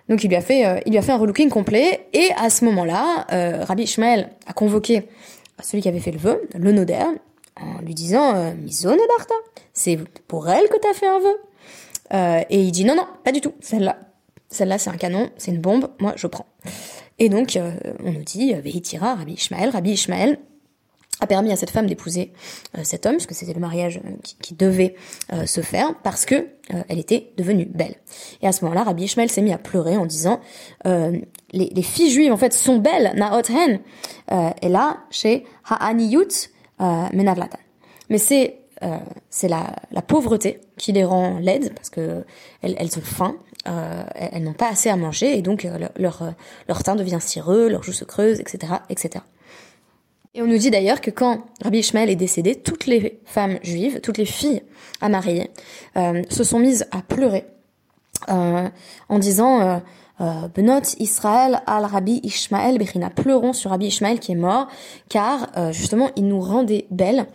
Donc 0.08 0.22
il 0.24 0.28
lui 0.28 0.36
a 0.36 0.40
fait 0.40 0.82
il 0.86 0.92
lui 0.92 0.98
a 0.98 1.02
fait 1.02 1.12
un 1.12 1.16
relooking 1.18 1.48
complet 1.48 2.06
et 2.12 2.30
à 2.36 2.50
ce 2.50 2.64
moment-là, 2.66 3.26
Rabbi 3.64 3.84
Ishmael 3.84 4.30
a 4.46 4.52
convoqué 4.52 5.08
celui 5.62 5.82
qui 5.82 5.88
avait 5.88 6.00
fait 6.00 6.10
le 6.10 6.18
vœu, 6.18 6.42
le 6.54 6.72
noder, 6.72 7.04
en 7.56 7.80
lui 7.82 7.94
disant 7.94 8.52
Miso 8.54 8.90
Darta, 8.90 9.34
c'est 9.72 9.98
pour 10.26 10.48
elle 10.48 10.68
que 10.68 10.76
t'as 10.76 10.92
fait 10.92 11.06
un 11.06 11.20
vœu. 11.20 12.44
et 12.50 12.60
il 12.60 12.72
dit 12.72 12.84
non 12.84 12.96
non 12.96 13.06
pas 13.24 13.30
du 13.30 13.40
tout 13.40 13.52
celle-là 13.60 13.96
celle-là 14.52 14.78
c'est 14.78 14.90
un 14.90 14.96
canon, 14.96 15.30
c'est 15.38 15.50
une 15.50 15.60
bombe, 15.60 15.88
moi 15.98 16.12
je 16.16 16.26
prends. 16.26 16.46
Et 17.18 17.28
donc 17.28 17.56
euh, 17.56 17.72
on 18.04 18.12
nous 18.12 18.24
dit, 18.24 18.54
Vehitira, 18.54 19.14
Rabbi 19.14 19.34
Ishmael, 19.34 19.70
Rabbi 19.70 19.92
Ishmael 19.92 20.38
a 21.20 21.26
permis 21.26 21.52
à 21.52 21.56
cette 21.56 21.70
femme 21.70 21.86
d'épouser 21.86 22.32
euh, 22.76 22.80
cet 22.84 23.06
homme, 23.06 23.14
puisque 23.14 23.34
c'était 23.34 23.52
le 23.52 23.60
mariage 23.60 24.00
euh, 24.04 24.10
qui, 24.40 24.54
devait 24.54 24.94
se 25.46 25.60
faire, 25.60 25.94
parce 26.02 26.26
que 26.26 26.48
elle 26.88 26.98
était 26.98 27.32
devenue 27.36 27.64
belle. 27.64 27.94
Et 28.42 28.46
à 28.46 28.52
ce 28.52 28.64
moment-là, 28.64 28.84
Rabbi 28.84 29.04
Ishmael 29.04 29.30
s'est 29.30 29.42
mis 29.42 29.52
à 29.52 29.58
pleurer 29.58 29.96
en 29.96 30.06
disant 30.06 30.40
les, 30.84 31.24
les, 31.52 31.82
filles 31.82 32.10
juives 32.10 32.32
en 32.32 32.36
fait 32.36 32.52
sont 32.52 32.76
belles, 32.76 33.12
naot 33.16 33.42
hen, 33.48 33.80
et 34.60 34.68
là 34.68 34.98
chez 35.10 35.44
ha'aniyut 35.68 36.50
menavlatan. 36.78 37.58
Mais 38.10 38.18
c'est 38.18 38.58
c'est 39.30 39.48
la, 39.48 39.74
la 39.90 40.02
pauvreté 40.02 40.60
qui 40.76 40.92
les 40.92 41.04
rend 41.04 41.38
laides 41.38 41.72
parce 41.74 41.88
que 41.90 42.24
elles, 42.62 42.76
elles 42.78 42.98
ont 42.98 43.02
faim 43.02 43.36
euh, 43.68 44.02
elles 44.14 44.42
n'ont 44.42 44.54
pas 44.54 44.68
assez 44.68 44.88
à 44.88 44.96
manger 44.96 45.38
et 45.38 45.42
donc 45.42 45.64
euh, 45.64 45.78
leur, 45.96 46.22
euh, 46.22 46.30
leur, 46.68 46.82
teint 46.82 46.96
devient 46.96 47.20
cireux, 47.20 47.68
leurs 47.68 47.84
joues 47.84 47.92
se 47.92 48.04
creusent, 48.04 48.40
etc., 48.40 48.74
etc. 48.90 49.24
Et 50.34 50.40
on 50.40 50.46
nous 50.46 50.56
dit 50.56 50.70
d'ailleurs 50.70 51.00
que 51.00 51.10
quand 51.10 51.44
Rabbi 51.62 51.80
Ishmael 51.80 52.08
est 52.08 52.16
décédé, 52.16 52.54
toutes 52.54 52.86
les 52.86 53.20
femmes 53.26 53.58
juives, 53.62 54.00
toutes 54.00 54.16
les 54.16 54.24
filles 54.24 54.62
à 55.00 55.08
marier, 55.08 55.50
se 55.94 56.42
sont 56.42 56.58
mises 56.58 56.86
à 56.90 57.02
pleurer 57.02 57.44
en 58.28 59.18
disant 59.18 59.82
Benot 60.18 60.80
Israël 60.98 61.62
al 61.66 61.84
Rabbi 61.84 62.20
Ishmael 62.22 62.78
Bechina, 62.78 63.10
pleurons 63.10 63.52
sur 63.52 63.72
Rabbi 63.72 63.88
Ishmael 63.88 64.20
qui 64.20 64.32
est 64.32 64.36
mort, 64.36 64.68
car 65.10 65.50
justement 65.72 66.08
il 66.16 66.26
nous 66.28 66.40
rendait 66.40 66.86
belles 66.90 67.26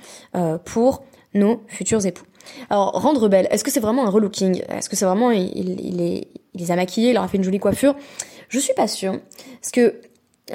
pour 0.66 1.04
nos 1.36 1.62
futurs 1.68 2.04
époux. 2.04 2.26
Alors, 2.70 2.94
rendre 2.94 3.28
belle, 3.28 3.48
est-ce 3.52 3.64
que 3.64 3.72
c'est 3.72 3.80
vraiment 3.80 4.08
un 4.08 4.10
relooking? 4.10 4.64
Est-ce 4.70 4.90
que 4.90 4.96
c'est 4.96 5.06
vraiment, 5.06 5.32
il, 5.32 5.52
il, 5.56 6.26
les 6.56 6.72
a 6.72 6.76
maquillés, 6.76 7.10
il 7.10 7.14
leur 7.14 7.24
a 7.24 7.28
fait 7.28 7.38
une 7.38 7.44
jolie 7.44 7.60
coiffure? 7.60 7.96
Je 8.50 8.60
suis 8.60 8.74
pas 8.74 8.88
sûre. 8.88 9.20
Parce 9.62 9.72
que 9.72 10.02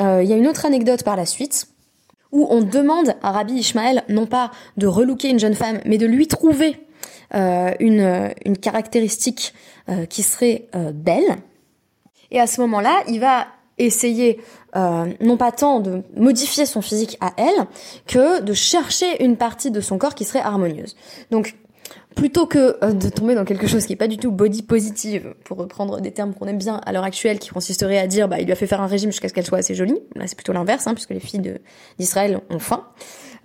euh, 0.00 0.22
il 0.22 0.28
y 0.28 0.32
a 0.32 0.37
une 0.37 0.49
autre 0.49 0.64
anecdote 0.64 1.02
par 1.02 1.16
la 1.16 1.26
suite 1.26 1.66
où 2.32 2.46
on 2.50 2.60
demande 2.60 3.14
à 3.22 3.30
Rabbi 3.30 3.54
Ishmael 3.54 4.02
non 4.08 4.26
pas 4.26 4.50
de 4.76 4.86
relooker 4.86 5.28
une 5.28 5.38
jeune 5.38 5.54
femme, 5.54 5.80
mais 5.84 5.98
de 5.98 6.06
lui 6.06 6.26
trouver 6.26 6.80
euh, 7.34 7.72
une, 7.78 8.32
une 8.44 8.58
caractéristique 8.58 9.54
euh, 9.88 10.06
qui 10.06 10.22
serait 10.22 10.68
euh, 10.74 10.92
belle. 10.92 11.36
Et 12.30 12.40
à 12.40 12.46
ce 12.46 12.60
moment-là, 12.62 13.02
il 13.08 13.20
va 13.20 13.46
essayer 13.78 14.40
euh, 14.76 15.06
non 15.20 15.36
pas 15.36 15.52
tant 15.52 15.80
de 15.80 16.02
modifier 16.16 16.66
son 16.66 16.80
physique 16.80 17.18
à 17.20 17.32
elle 17.36 17.66
que 18.06 18.40
de 18.40 18.52
chercher 18.52 19.22
une 19.22 19.36
partie 19.36 19.70
de 19.70 19.80
son 19.80 19.98
corps 19.98 20.14
qui 20.14 20.24
serait 20.24 20.40
harmonieuse. 20.40 20.96
Donc 21.30 21.56
plutôt 22.14 22.46
que 22.46 22.76
euh, 22.84 22.92
de 22.92 23.08
tomber 23.08 23.34
dans 23.34 23.44
quelque 23.44 23.66
chose 23.66 23.87
qui 23.87 23.92
est 23.92 23.96
pas 23.96 24.08
du 24.08 24.18
tout 24.18 24.30
body 24.30 24.62
positive, 24.62 25.34
pour 25.44 25.58
reprendre 25.58 26.00
des 26.00 26.12
termes 26.12 26.34
qu'on 26.34 26.46
aime 26.46 26.58
bien 26.58 26.80
à 26.84 26.92
l'heure 26.92 27.04
actuelle, 27.04 27.38
qui 27.38 27.50
consisterait 27.50 27.99
à 27.99 28.06
dire 28.06 28.28
bah 28.28 28.38
il 28.40 28.46
lui 28.46 28.52
a 28.52 28.56
fait 28.56 28.66
faire 28.66 28.80
un 28.80 28.87
régime 28.87 29.11
jusqu'à 29.11 29.28
ce 29.28 29.34
qu'elle 29.34 29.46
soit 29.46 29.58
assez 29.58 29.75
jolie. 29.75 30.00
Là 30.16 30.26
c'est 30.26 30.37
plutôt 30.37 30.52
l'inverse, 30.52 30.87
hein, 30.87 30.94
puisque 30.94 31.11
les 31.11 31.20
filles 31.20 31.61
d'Israël 31.99 32.40
ont 32.50 32.58
faim. 32.58 32.87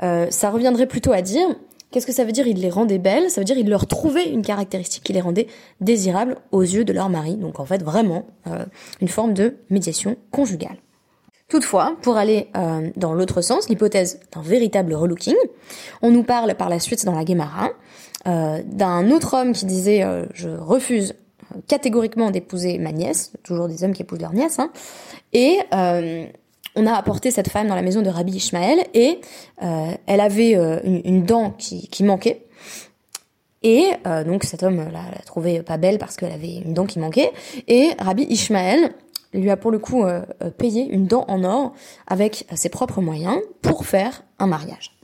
Euh, 0.04 0.28
ça 0.30 0.50
reviendrait 0.50 0.88
plutôt 0.88 1.12
à 1.12 1.22
dire 1.22 1.48
qu'est-ce 1.92 2.06
que 2.06 2.14
ça 2.14 2.24
veut 2.24 2.32
dire 2.32 2.48
Il 2.48 2.62
les 2.62 2.70
rendait 2.70 3.00
belles, 3.00 3.30
ça 3.30 3.42
veut 3.42 3.46
dire 3.46 3.58
il 3.58 3.70
leur 3.70 3.88
trouvait 3.88 4.30
une 4.30 4.42
caractéristique 4.42 5.04
qui 5.04 5.14
les 5.14 5.22
rendait 5.22 5.48
désirables 5.82 6.38
aux 6.52 6.62
yeux 6.62 6.86
de 6.86 6.94
leur 6.94 7.10
mari. 7.10 7.36
Donc 7.36 7.60
en 7.60 7.66
fait 7.66 7.84
vraiment 7.84 8.26
euh, 8.48 8.66
une 9.02 9.08
forme 9.08 9.34
de 9.34 9.58
médiation 9.70 10.18
conjugale. 10.32 10.78
Toutefois, 11.50 11.96
pour 12.02 12.18
aller 12.18 12.50
euh, 12.58 12.90
dans 12.98 13.14
l'autre 13.14 13.40
sens, 13.40 13.70
l'hypothèse 13.70 14.20
d'un 14.34 14.42
véritable 14.42 14.94
relooking, 14.94 15.36
on 16.02 16.12
nous 16.12 16.24
parle 16.24 16.54
par 16.56 16.68
la 16.68 16.78
suite 16.80 17.06
dans 17.06 17.16
la 17.16 17.24
Gemara 17.24 17.70
euh, 18.28 18.62
d'un 18.66 19.10
autre 19.12 19.34
homme 19.36 19.54
qui 19.54 19.66
disait 19.66 20.04
euh, 20.04 20.26
je 20.34 20.50
refuse 20.50 21.16
catégoriquement 21.68 22.32
d'épouser 22.32 22.78
ma 22.78 22.92
nièce, 22.92 23.32
toujours 23.44 23.68
des 23.68 23.84
hommes 23.84 23.94
qui 23.94 24.02
épousent 24.02 24.20
leur 24.20 24.34
nièce, 24.34 24.60
hein, 24.60 24.70
et 25.34 25.60
on 26.76 26.86
a 26.86 26.94
apporté 26.94 27.32
cette 27.32 27.50
femme 27.50 27.68
dans 27.68 27.76
la 27.76 27.82
maison 27.82 28.02
de 28.02 28.10
Rabbi 28.10 28.34
Ishmael 28.34 28.86
et 28.94 29.20
elle 29.58 30.20
avait 30.20 30.52
une, 30.84 31.24
dent 31.24 31.52
qui, 31.52 31.88
qui 31.88 32.04
manquait. 32.04 32.46
Et 33.64 33.90
donc 34.26 34.44
cet 34.44 34.62
homme 34.62 34.78
la, 34.78 34.92
la 34.92 35.22
trouvait 35.26 35.64
pas 35.64 35.78
belle 35.78 35.98
parce 35.98 36.18
qu'elle 36.18 36.34
avait 36.34 36.58
une 36.58 36.74
dent 36.74 36.86
qui 36.86 37.00
manquait. 37.00 37.32
Et 37.68 37.92
Rabbi 37.98 38.24
Ishmael 38.30 38.94
lui 39.34 39.50
a 39.50 39.58
pour 39.58 39.72
le 39.72 39.80
coup 39.80 40.04
euh, 40.04 40.22
euh, 40.44 40.50
payé 40.50 40.88
une 40.88 41.06
dent 41.06 41.26
en 41.28 41.44
or 41.44 41.74
avec 42.08 42.46
ses 42.56 42.70
propres 42.70 43.02
moyens 43.02 43.40
pour 43.62 43.86
faire 43.86 44.24
un 44.40 44.48
mariage. 44.48 44.97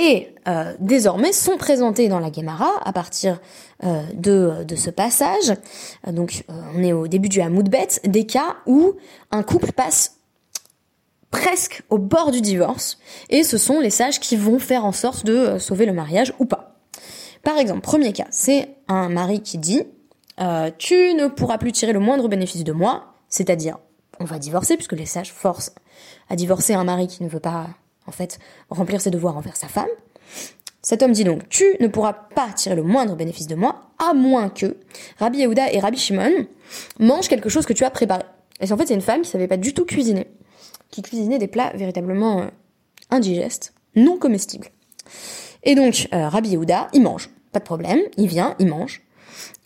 Et 0.00 0.32
euh, 0.46 0.74
désormais 0.78 1.32
sont 1.32 1.56
présentés 1.56 2.08
dans 2.08 2.20
la 2.20 2.30
Gemara 2.30 2.70
à 2.84 2.92
partir 2.92 3.40
de, 3.82 4.64
de 4.64 4.76
ce 4.76 4.90
passage, 4.90 5.52
donc 6.06 6.44
on 6.48 6.82
est 6.82 6.92
au 6.92 7.06
début 7.06 7.28
du 7.28 7.40
Hamoudbet, 7.40 8.00
des 8.04 8.26
cas 8.26 8.56
où 8.66 8.94
un 9.30 9.44
couple 9.44 9.70
passe 9.70 10.18
presque 11.30 11.82
au 11.90 11.98
bord 11.98 12.30
du 12.30 12.40
divorce, 12.40 12.98
et 13.28 13.44
ce 13.44 13.56
sont 13.56 13.78
les 13.78 13.90
sages 13.90 14.18
qui 14.18 14.36
vont 14.36 14.58
faire 14.58 14.84
en 14.84 14.92
sorte 14.92 15.24
de 15.24 15.58
sauver 15.58 15.86
le 15.86 15.92
mariage 15.92 16.32
ou 16.38 16.44
pas. 16.44 16.76
Par 17.44 17.58
exemple, 17.58 17.80
premier 17.80 18.12
cas, 18.12 18.26
c'est 18.30 18.76
un 18.88 19.08
mari 19.08 19.42
qui 19.42 19.58
dit 19.58 19.82
Tu 20.78 21.14
ne 21.14 21.28
pourras 21.28 21.58
plus 21.58 21.72
tirer 21.72 21.92
le 21.92 22.00
moindre 22.00 22.28
bénéfice 22.28 22.64
de 22.64 22.72
moi, 22.72 23.14
c'est-à-dire, 23.28 23.78
on 24.20 24.24
va 24.24 24.38
divorcer, 24.38 24.76
puisque 24.76 24.94
les 24.94 25.06
sages 25.06 25.32
forcent 25.32 25.74
à 26.28 26.36
divorcer 26.36 26.74
un 26.74 26.84
mari 26.84 27.06
qui 27.06 27.22
ne 27.22 27.28
veut 27.28 27.40
pas, 27.40 27.68
en 28.08 28.12
fait, 28.12 28.38
remplir 28.70 29.00
ses 29.00 29.10
devoirs 29.10 29.36
envers 29.36 29.56
sa 29.56 29.68
femme. 29.68 29.88
Cet 30.82 31.02
homme 31.02 31.12
dit 31.12 31.24
donc, 31.24 31.48
tu 31.48 31.64
ne 31.80 31.86
pourras 31.88 32.12
pas 32.12 32.48
tirer 32.54 32.74
le 32.74 32.82
moindre 32.82 33.14
bénéfice 33.14 33.46
de 33.46 33.54
moi, 33.54 33.90
à 33.98 34.14
moins 34.14 34.48
que 34.48 34.76
Rabbi 35.18 35.38
Yehuda 35.38 35.72
et 35.72 35.80
Rabbi 35.80 35.98
Shimon 35.98 36.46
mangent 36.98 37.28
quelque 37.28 37.48
chose 37.48 37.66
que 37.66 37.72
tu 37.72 37.84
as 37.84 37.90
préparé. 37.90 38.22
Et 38.60 38.72
en 38.72 38.76
fait, 38.76 38.86
c'est 38.86 38.94
une 38.94 39.00
femme 39.00 39.22
qui 39.22 39.30
savait 39.30 39.48
pas 39.48 39.56
du 39.56 39.74
tout 39.74 39.84
cuisiner, 39.84 40.26
qui 40.90 41.02
cuisinait 41.02 41.38
des 41.38 41.48
plats 41.48 41.72
véritablement 41.74 42.40
euh, 42.40 42.46
indigestes, 43.10 43.74
non 43.96 44.18
comestibles. 44.18 44.68
Et 45.62 45.74
donc, 45.74 46.08
euh, 46.14 46.28
Rabbi 46.28 46.50
Yehuda, 46.50 46.88
il 46.92 47.02
mange, 47.02 47.30
pas 47.52 47.58
de 47.58 47.64
problème, 47.64 48.00
il 48.16 48.26
vient, 48.26 48.54
il 48.58 48.68
mange, 48.68 49.02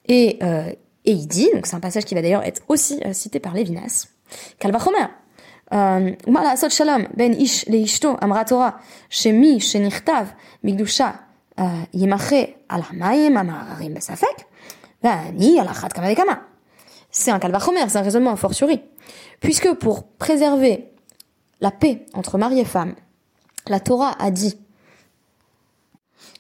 et 0.08 0.38
euh, 0.42 0.72
et 1.04 1.10
il 1.10 1.26
dit, 1.26 1.50
donc 1.52 1.66
c'est 1.66 1.74
un 1.74 1.80
passage 1.80 2.04
qui 2.04 2.14
va 2.14 2.22
d'ailleurs 2.22 2.44
être 2.44 2.62
aussi 2.68 3.00
cité 3.12 3.40
par 3.40 3.54
Lévinas, 3.54 4.06
Kalvachomer, 4.60 5.06
ומה 5.71 6.43
לעשות 6.43 6.71
שלום 6.71 7.01
בין 7.13 7.33
איש 7.33 7.69
לאשתו 7.69 8.15
אמרה 8.23 8.43
תורה 8.43 8.69
שמי 9.09 9.59
שנכתב 9.59 10.25
מקדושה 10.63 11.11
ימחה 11.93 12.41
על 12.69 12.81
המים 12.89 13.37
המערערים 13.37 13.93
בספק 13.93 14.43
ואני 15.03 15.59
על 15.59 15.67
אחת 15.67 15.93
kama 15.93 16.01
וכמה. 16.13 16.33
C'est 17.11 17.31
un 17.31 17.39
kalvachomer, 17.39 17.89
c'est 17.89 17.97
un 17.97 18.01
raisonnement 18.01 18.31
a 18.31 18.35
fortiori. 18.35 18.81
Puisque 19.39 19.73
pour 19.73 20.07
préserver 20.07 20.89
la 21.61 21.71
paix 21.71 22.05
entre 22.13 22.37
mari 22.37 22.59
et 22.59 22.65
femme, 22.65 22.95
la 23.67 23.79
Torah 23.79 24.15
a 24.19 24.29
dit 24.29 24.57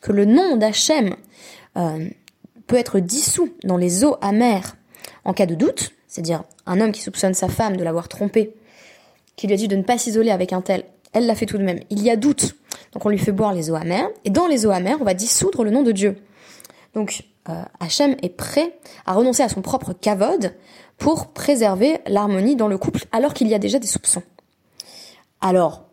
que 0.01 0.11
le 0.11 0.25
nom 0.25 0.57
d'Hachem 0.57 1.15
euh, 1.77 2.07
peut 2.67 2.75
être 2.75 2.99
dissous 2.99 3.49
dans 3.63 3.77
les 3.77 4.03
eaux 4.03 4.17
amères 4.21 4.75
en 5.25 5.33
cas 5.33 5.45
de 5.45 5.55
doute, 5.55 5.93
c'est-à-dire 6.07 6.43
un 6.65 6.79
homme 6.79 6.91
qui 6.91 7.01
soupçonne 7.01 7.33
sa 7.33 7.49
femme 7.49 7.77
de 7.77 7.83
l'avoir 7.83 8.07
trompée, 8.07 8.55
qui 9.36 9.46
lui 9.46 9.54
a 9.54 9.56
dit 9.56 9.68
de 9.68 9.76
ne 9.76 9.82
pas 9.82 9.98
s'isoler 9.98 10.30
avec 10.30 10.52
un 10.52 10.60
tel, 10.60 10.84
elle 11.12 11.26
l'a 11.26 11.34
fait 11.34 11.46
tout 11.46 11.58
de 11.58 11.62
même. 11.62 11.80
Il 11.90 12.02
y 12.02 12.10
a 12.10 12.16
doute, 12.16 12.54
donc 12.92 13.04
on 13.04 13.08
lui 13.08 13.18
fait 13.18 13.32
boire 13.32 13.52
les 13.52 13.70
eaux 13.70 13.74
amères, 13.74 14.08
et 14.24 14.30
dans 14.30 14.46
les 14.46 14.66
eaux 14.66 14.70
amères, 14.70 14.98
on 15.00 15.04
va 15.04 15.14
dissoudre 15.14 15.64
le 15.64 15.70
nom 15.70 15.82
de 15.82 15.92
Dieu. 15.92 16.16
Donc 16.94 17.24
euh, 17.48 17.62
Hachem 17.80 18.16
est 18.22 18.28
prêt 18.36 18.78
à 19.06 19.14
renoncer 19.14 19.42
à 19.42 19.48
son 19.48 19.62
propre 19.62 19.92
kavod 19.92 20.54
pour 20.98 21.32
préserver 21.32 21.98
l'harmonie 22.06 22.56
dans 22.56 22.68
le 22.68 22.78
couple, 22.78 23.04
alors 23.12 23.34
qu'il 23.34 23.48
y 23.48 23.54
a 23.54 23.58
déjà 23.58 23.78
des 23.78 23.86
soupçons. 23.86 24.22
Alors, 25.40 25.86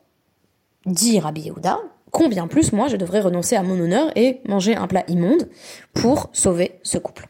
dit 0.86 1.20
Rabbi 1.20 1.42
Yehuda, 1.42 1.80
combien 2.12 2.48
plus 2.48 2.72
moi 2.72 2.88
je 2.88 2.98
devrais 2.98 3.20
renoncer 3.20 3.56
à 3.56 3.64
mon 3.64 3.80
honneur 3.80 4.12
et 4.16 4.42
manger 4.48 4.76
un 4.76 4.88
plat 4.88 5.04
immonde 5.08 5.50
pour 5.94 6.30
sauver 6.34 6.80
ce 6.84 6.98
couple? 6.98 7.28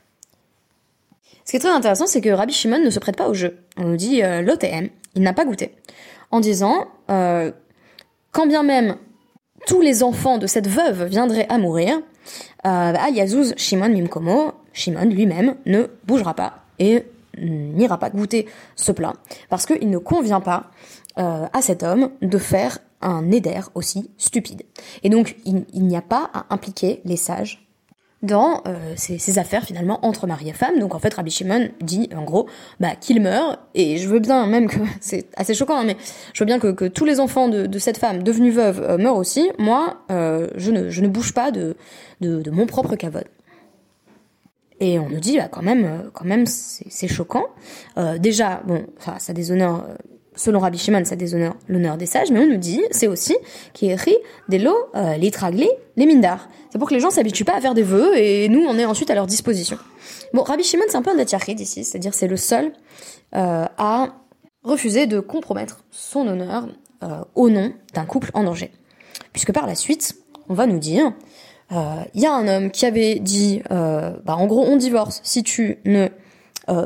Ce 1.46 1.52
qui 1.52 1.58
est 1.58 1.62
très 1.62 1.70
intéressant, 1.70 2.06
c'est 2.06 2.22
que 2.22 2.30
Rabbi 2.30 2.54
Shimon 2.54 2.84
ne 2.84 2.90
se 2.90 3.00
prête 3.00 3.16
pas 3.16 3.28
au 3.28 3.34
jeu. 3.34 3.58
On 3.78 3.86
nous 3.86 3.96
dit 3.96 4.22
euh, 4.22 4.42
l'OTM, 4.42 4.90
n'a 5.20 5.34
pas 5.34 5.46
goûté. 5.46 5.76
En 6.32 6.40
disant, 6.40 6.88
euh, 7.10 7.52
quand 8.32 8.48
bien 8.48 8.64
même 8.64 8.98
tous 9.68 9.82
les 9.82 10.04
enfants 10.04 10.38
de 10.38 10.48
cette 10.48 10.68
veuve 10.68 11.06
viendraient 11.06 11.48
à 11.50 11.58
mourir, 11.58 12.02
euh, 12.66 12.94
Shimon 13.58 13.90
Mimkomo, 13.90 14.54
Shimon 14.74 15.06
lui-même 15.06 15.56
ne 15.66 15.88
bougera 16.06 16.34
pas 16.34 16.64
et 16.78 17.04
n'ira 17.38 17.98
pas 17.98 18.10
goûter 18.10 18.48
ce 18.76 18.92
plat 18.92 19.14
parce 19.50 19.66
qu'il 19.66 19.90
ne 19.90 19.98
convient 19.98 20.42
pas 20.42 20.72
euh, 21.18 21.48
à 21.52 21.62
cet 21.62 21.84
homme 21.84 22.12
de 22.22 22.38
faire 22.38 22.80
un 23.02 23.32
éder 23.32 23.60
aussi 23.76 24.12
stupide. 24.18 24.64
Et 25.04 25.10
donc, 25.10 25.38
il, 25.46 25.66
n'y 25.74 25.96
a 25.96 26.02
pas 26.02 26.30
à 26.34 26.46
impliquer 26.50 27.02
les 27.06 27.16
sages 27.16 27.69
dans 28.22 28.62
euh, 28.68 28.94
ces, 28.96 29.40
affaires 29.40 29.64
finalement 29.64 30.06
entre 30.06 30.28
mari 30.28 30.50
et 30.50 30.54
femme. 30.54 30.80
Donc 30.80 30.96
en 30.96 31.00
fait, 31.00 31.14
Rabbi 31.14 31.32
Shimon 31.32 31.70
dit 31.82 32.10
en 32.16 32.24
gros 32.24 32.48
bah, 32.80 32.96
qu'il 33.00 33.22
meurt, 33.22 33.60
et 33.76 33.98
je 33.98 34.10
veux 34.10 34.20
bien 34.20 34.46
même 34.46 34.68
que 34.68 34.80
c'est 35.02 35.28
assez 35.36 35.54
choquant, 35.54 35.78
hein, 35.78 35.86
mais 35.86 35.98
je 36.34 36.44
veux 36.44 36.46
bien 36.46 36.60
que, 36.60 36.88
tous 36.88 37.06
les 37.06 37.20
enfants 37.20 37.48
de, 37.48 37.80
cette 37.80 37.98
femme 37.98 38.24
devenue 38.24 38.52
veuve 38.52 38.82
euh, 38.82 38.98
meurent 38.98 39.18
aussi. 39.18 39.52
Moi, 39.58 39.98
euh, 40.12 40.48
je, 40.56 40.72
ne, 40.72 40.90
je 40.90 41.02
ne 41.02 41.08
bouge 41.08 41.34
pas 41.34 41.52
de, 41.52 41.76
de, 42.22 42.52
mon 42.52 42.66
propre 42.66 42.96
cavode. 42.96 43.26
Et 44.82 44.98
on 45.00 45.10
nous 45.10 45.20
dit 45.20 45.38
bah, 45.38 45.48
quand 45.50 45.62
même, 45.62 46.10
quand 46.14 46.26
même, 46.26 46.46
c'est 46.46 47.08
choquant. 47.08 47.48
déjà, 48.18 48.62
bon, 48.66 48.86
ça, 48.98 49.16
ça 49.20 49.34
déshonore 49.34 49.84
selon 50.40 50.60
Rabbi 50.60 50.78
Shimon, 50.78 51.04
ça 51.04 51.18
déshonore 51.18 51.56
l'honneur 51.68 51.98
des 51.98 52.06
sages, 52.06 52.32
mais 52.32 52.40
on 52.40 52.48
nous 52.48 52.58
dit, 52.58 52.82
c'est 52.92 53.08
aussi 53.08 53.36
qui 53.74 53.92
écrit 53.92 54.16
des 54.48 54.58
lots, 54.58 54.78
euh, 54.96 55.18
les 55.18 55.32
les 55.98 56.06
mindars. 56.06 56.48
C'est 56.72 56.80
pour 56.80 56.88
que 56.88 56.94
les 56.94 57.02
gens 57.02 57.10
s'habituent 57.10 57.44
pas 57.44 57.58
à 57.58 57.62
faire 57.62 57.74
des 57.74 57.84
vœux 57.84 58.18
et 58.18 58.48
nous, 58.48 58.62
on 58.62 58.78
est 58.78 58.86
ensuite 58.86 59.10
à 59.10 59.16
leur 59.16 59.28
disposition. 59.28 59.78
Bon, 60.34 60.44
Rabbi 60.44 60.64
Shimon, 60.64 60.86
c'est 60.88 60.96
un 60.96 61.02
peu 61.02 61.12
un 61.12 61.16
Datiachid 61.16 61.60
ici, 61.60 61.84
c'est-à-dire 61.84 62.14
c'est 62.14 62.28
le 62.28 62.38
seul 62.38 62.72
euh, 63.36 63.66
à 63.78 64.16
refuser 64.64 65.08
de 65.08 65.20
compromettre 65.20 65.84
son 65.92 66.26
honneur 66.26 66.70
euh, 67.04 67.22
au 67.36 67.50
nom 67.50 67.74
d'un 67.94 68.06
couple 68.06 68.32
en 68.34 68.44
danger. 68.44 68.72
Puisque 69.34 69.52
par 69.52 69.68
la 69.68 69.76
suite, 69.76 70.16
on 70.48 70.54
va 70.54 70.68
nous 70.68 70.80
dire, 70.80 71.14
il 71.72 72.22
y 72.22 72.26
a 72.26 72.34
un 72.34 72.48
homme 72.48 72.72
qui 72.72 72.88
avait 72.88 73.20
dit, 73.20 73.62
bah, 73.70 74.36
en 74.36 74.48
gros, 74.48 74.64
on 74.66 74.76
divorce 74.76 75.20
si 75.24 75.44
tu 75.44 75.78
ne 75.86 76.08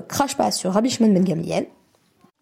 craches 0.10 0.36
pas 0.36 0.52
sur 0.52 0.74
Rabbi 0.74 0.90
Shimon 0.90 1.14
ben 1.14 1.24
Gamliel, 1.24 1.68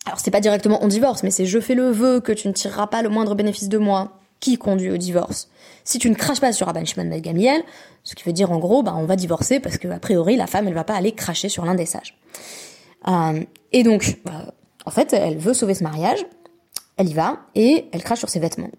alors 0.06 0.20
c'est 0.20 0.32
pas 0.32 0.42
directement 0.42 0.80
on 0.82 0.88
divorce, 0.88 1.24
mais 1.24 1.32
c'est 1.32 1.46
je 1.46 1.60
fais 1.60 1.76
le 1.76 1.92
vœu 1.92 2.20
que 2.20 2.32
tu 2.32 2.48
ne 2.48 2.54
tireras 2.54 2.88
pas 2.88 3.02
le 3.02 3.10
moindre 3.10 3.36
bénéfice 3.36 3.70
de 3.70 3.78
moi 3.78 4.18
qui 4.40 4.58
conduit 4.58 4.92
au 4.92 4.98
divorce. 4.98 5.50
Si 5.84 6.00
tu 6.00 6.10
ne 6.10 6.16
craches 6.16 6.40
pas 6.40 6.52
sur 6.52 6.68
Rabban 6.68 6.86
Shimon 6.86 7.08
ben 7.08 7.22
Gamiel, 7.22 7.62
ce 8.04 8.16
qui 8.16 8.24
veut 8.24 8.34
dire 8.34 8.52
en 8.52 8.58
gros, 8.58 8.82
bah 8.82 8.96
on 8.98 9.06
va 9.06 9.16
divorcer 9.16 9.60
parce 9.60 9.78
que 9.78 9.88
a 9.88 10.00
priori 10.00 10.36
la 10.36 10.48
femme 10.48 10.68
elle 10.68 10.74
va 10.74 10.84
pas 10.84 10.96
aller 10.96 11.12
cracher 11.12 11.50
sur 11.50 11.66
l'un 11.66 11.76
des 11.76 11.86
sages. 11.86 12.18
Euh, 13.08 13.44
et 13.72 13.84
donc, 13.84 14.18
euh, 14.28 14.32
en 14.86 14.92
fait, 14.92 15.14
elle 15.14 15.38
veut 15.38 15.54
sauver 15.54 15.74
ce 15.74 15.84
mariage, 15.84 16.26
elle 16.98 17.10
y 17.10 17.14
va 17.14 17.40
et 17.56 17.86
elle 17.92 18.04
crache 18.04 18.20
sur 18.20 18.30
ses 18.30 18.40
vêtements. 18.40 18.70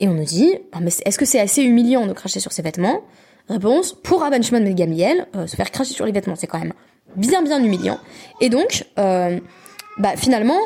Et 0.00 0.08
on 0.08 0.14
nous 0.14 0.24
dit, 0.24 0.54
ah, 0.72 0.80
mais 0.80 0.90
est-ce 1.04 1.18
que 1.18 1.24
c'est 1.24 1.40
assez 1.40 1.62
humiliant 1.62 2.06
de 2.06 2.12
cracher 2.12 2.40
sur 2.40 2.52
ses 2.52 2.62
vêtements? 2.62 3.02
Réponse, 3.48 3.92
pour 3.92 4.20
Rabban 4.20 4.42
Shimon 4.42 4.60
ben 4.60 4.74
Gamiel, 4.74 5.26
euh, 5.36 5.46
se 5.46 5.56
faire 5.56 5.70
cracher 5.70 5.92
sur 5.92 6.06
les 6.06 6.12
vêtements, 6.12 6.36
c'est 6.36 6.46
quand 6.46 6.58
même 6.58 6.72
bien 7.16 7.42
bien 7.42 7.62
humiliant. 7.62 7.98
Et 8.40 8.48
donc, 8.48 8.86
euh, 8.98 9.38
bah 9.98 10.16
finalement, 10.16 10.58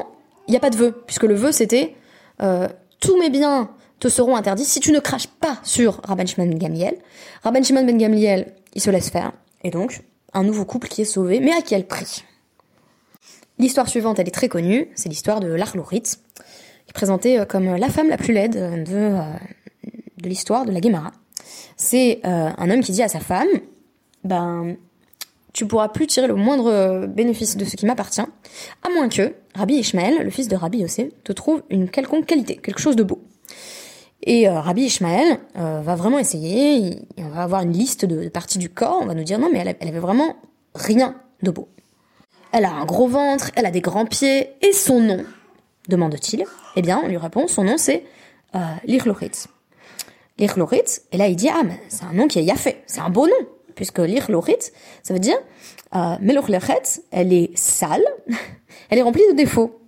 il 0.46 0.52
n'y 0.52 0.56
a 0.56 0.60
pas 0.60 0.70
de 0.70 0.76
vœu, 0.76 1.02
puisque 1.06 1.24
le 1.24 1.34
vœu 1.34 1.52
c'était 1.52 1.94
euh, 2.42 2.68
tous 3.00 3.18
mes 3.18 3.30
biens 3.30 3.70
te 4.00 4.08
seront 4.08 4.36
interdits 4.36 4.64
si 4.64 4.80
tu 4.80 4.92
ne 4.92 5.00
craches 5.00 5.26
pas 5.26 5.58
sur 5.62 6.00
Rabban 6.04 6.26
Shimon 6.26 6.46
ben 6.46 6.58
Gamliel. 6.58 6.96
Rabban 7.42 7.62
Shimon 7.62 7.84
ben 7.84 7.98
Gamliel, 7.98 8.54
il 8.74 8.80
se 8.80 8.90
laisse 8.90 9.10
faire, 9.10 9.32
et 9.64 9.70
donc 9.70 10.02
un 10.34 10.44
nouveau 10.44 10.64
couple 10.64 10.88
qui 10.88 11.02
est 11.02 11.06
sauvé, 11.06 11.40
mais 11.40 11.52
à 11.52 11.62
quel 11.62 11.86
prix? 11.86 12.24
L'histoire 13.58 13.88
suivante, 13.88 14.18
elle 14.18 14.28
est 14.28 14.32
très 14.32 14.48
connue, 14.48 14.88
c'est 14.94 15.08
l'histoire 15.08 15.40
de 15.40 15.48
l'Arlourit, 15.48 16.02
qui 16.02 16.10
est 16.88 16.92
présentée 16.92 17.40
euh, 17.40 17.44
comme 17.44 17.74
la 17.74 17.88
femme 17.88 18.08
la 18.08 18.16
plus 18.16 18.32
laide 18.32 18.52
de, 18.52 18.94
euh, 18.94 19.22
de 20.22 20.28
l'histoire 20.28 20.64
de 20.64 20.70
la 20.70 20.80
Guémara. 20.80 21.12
C'est 21.76 22.20
euh, 22.24 22.50
un 22.56 22.70
homme 22.70 22.80
qui 22.80 22.92
dit 22.92 23.02
à 23.02 23.08
sa 23.08 23.20
femme, 23.20 23.48
ben, 24.24 24.76
tu 25.52 25.66
pourras 25.66 25.88
plus 25.88 26.06
tirer 26.06 26.26
le 26.26 26.34
moindre 26.34 27.06
bénéfice 27.06 27.56
de 27.56 27.64
ce 27.64 27.76
qui 27.76 27.86
m'appartient, 27.86 28.20
à 28.20 28.88
moins 28.94 29.08
que 29.08 29.34
Rabbi 29.54 29.74
Ishmael, 29.74 30.22
le 30.22 30.30
fils 30.30 30.48
de 30.48 30.56
Rabbi 30.56 30.78
Yossé, 30.78 31.12
te 31.24 31.32
trouve 31.32 31.62
une 31.70 31.88
quelconque 31.88 32.26
qualité, 32.26 32.56
quelque 32.56 32.80
chose 32.80 32.96
de 32.96 33.02
beau. 33.02 33.22
Et 34.22 34.48
euh, 34.48 34.60
Rabbi 34.60 34.82
Ishmael 34.82 35.38
euh, 35.56 35.80
va 35.80 35.94
vraiment 35.94 36.18
essayer, 36.18 36.98
on 37.18 37.28
va 37.28 37.42
avoir 37.42 37.62
une 37.62 37.72
liste 37.72 38.04
de, 38.04 38.28
parties 38.28 38.58
du 38.58 38.68
corps, 38.68 38.98
on 39.00 39.06
va 39.06 39.14
nous 39.14 39.24
dire 39.24 39.38
non 39.38 39.48
mais 39.52 39.60
elle, 39.60 39.88
avait 39.88 40.00
vraiment 40.00 40.36
rien 40.74 41.16
de 41.42 41.50
beau. 41.50 41.68
Elle 42.52 42.64
a 42.64 42.72
un 42.72 42.84
gros 42.84 43.08
ventre, 43.08 43.50
elle 43.54 43.66
a 43.66 43.70
des 43.70 43.80
grands 43.80 44.06
pieds, 44.06 44.50
et 44.60 44.72
son 44.72 45.00
nom, 45.00 45.24
demande-t-il? 45.88 46.44
Eh 46.76 46.82
bien, 46.82 47.00
on 47.02 47.08
lui 47.08 47.16
répond, 47.16 47.46
son 47.46 47.64
nom 47.64 47.78
c'est 47.78 48.04
euh, 48.54 48.58
L'Irlorit. 48.84 49.30
et 50.38 51.16
là 51.16 51.28
il 51.28 51.36
dit, 51.36 51.48
ah 51.48 51.62
mais 51.64 51.80
c'est 51.88 52.04
un 52.04 52.12
nom 52.12 52.26
qui 52.26 52.38
est 52.38 52.44
yafé, 52.44 52.82
c'est 52.86 53.00
un 53.00 53.10
beau 53.10 53.26
nom, 53.26 53.48
puisque 53.78 54.00
L'Irlorit, 54.00 54.72
ça 55.04 55.14
veut 55.14 55.20
dire, 55.20 55.36
euh, 55.94 56.16
elle 57.12 57.32
est 57.32 57.56
sale, 57.56 58.02
elle 58.90 58.98
est 58.98 59.02
remplie 59.02 59.22
de 59.30 59.36
défauts. 59.36 59.80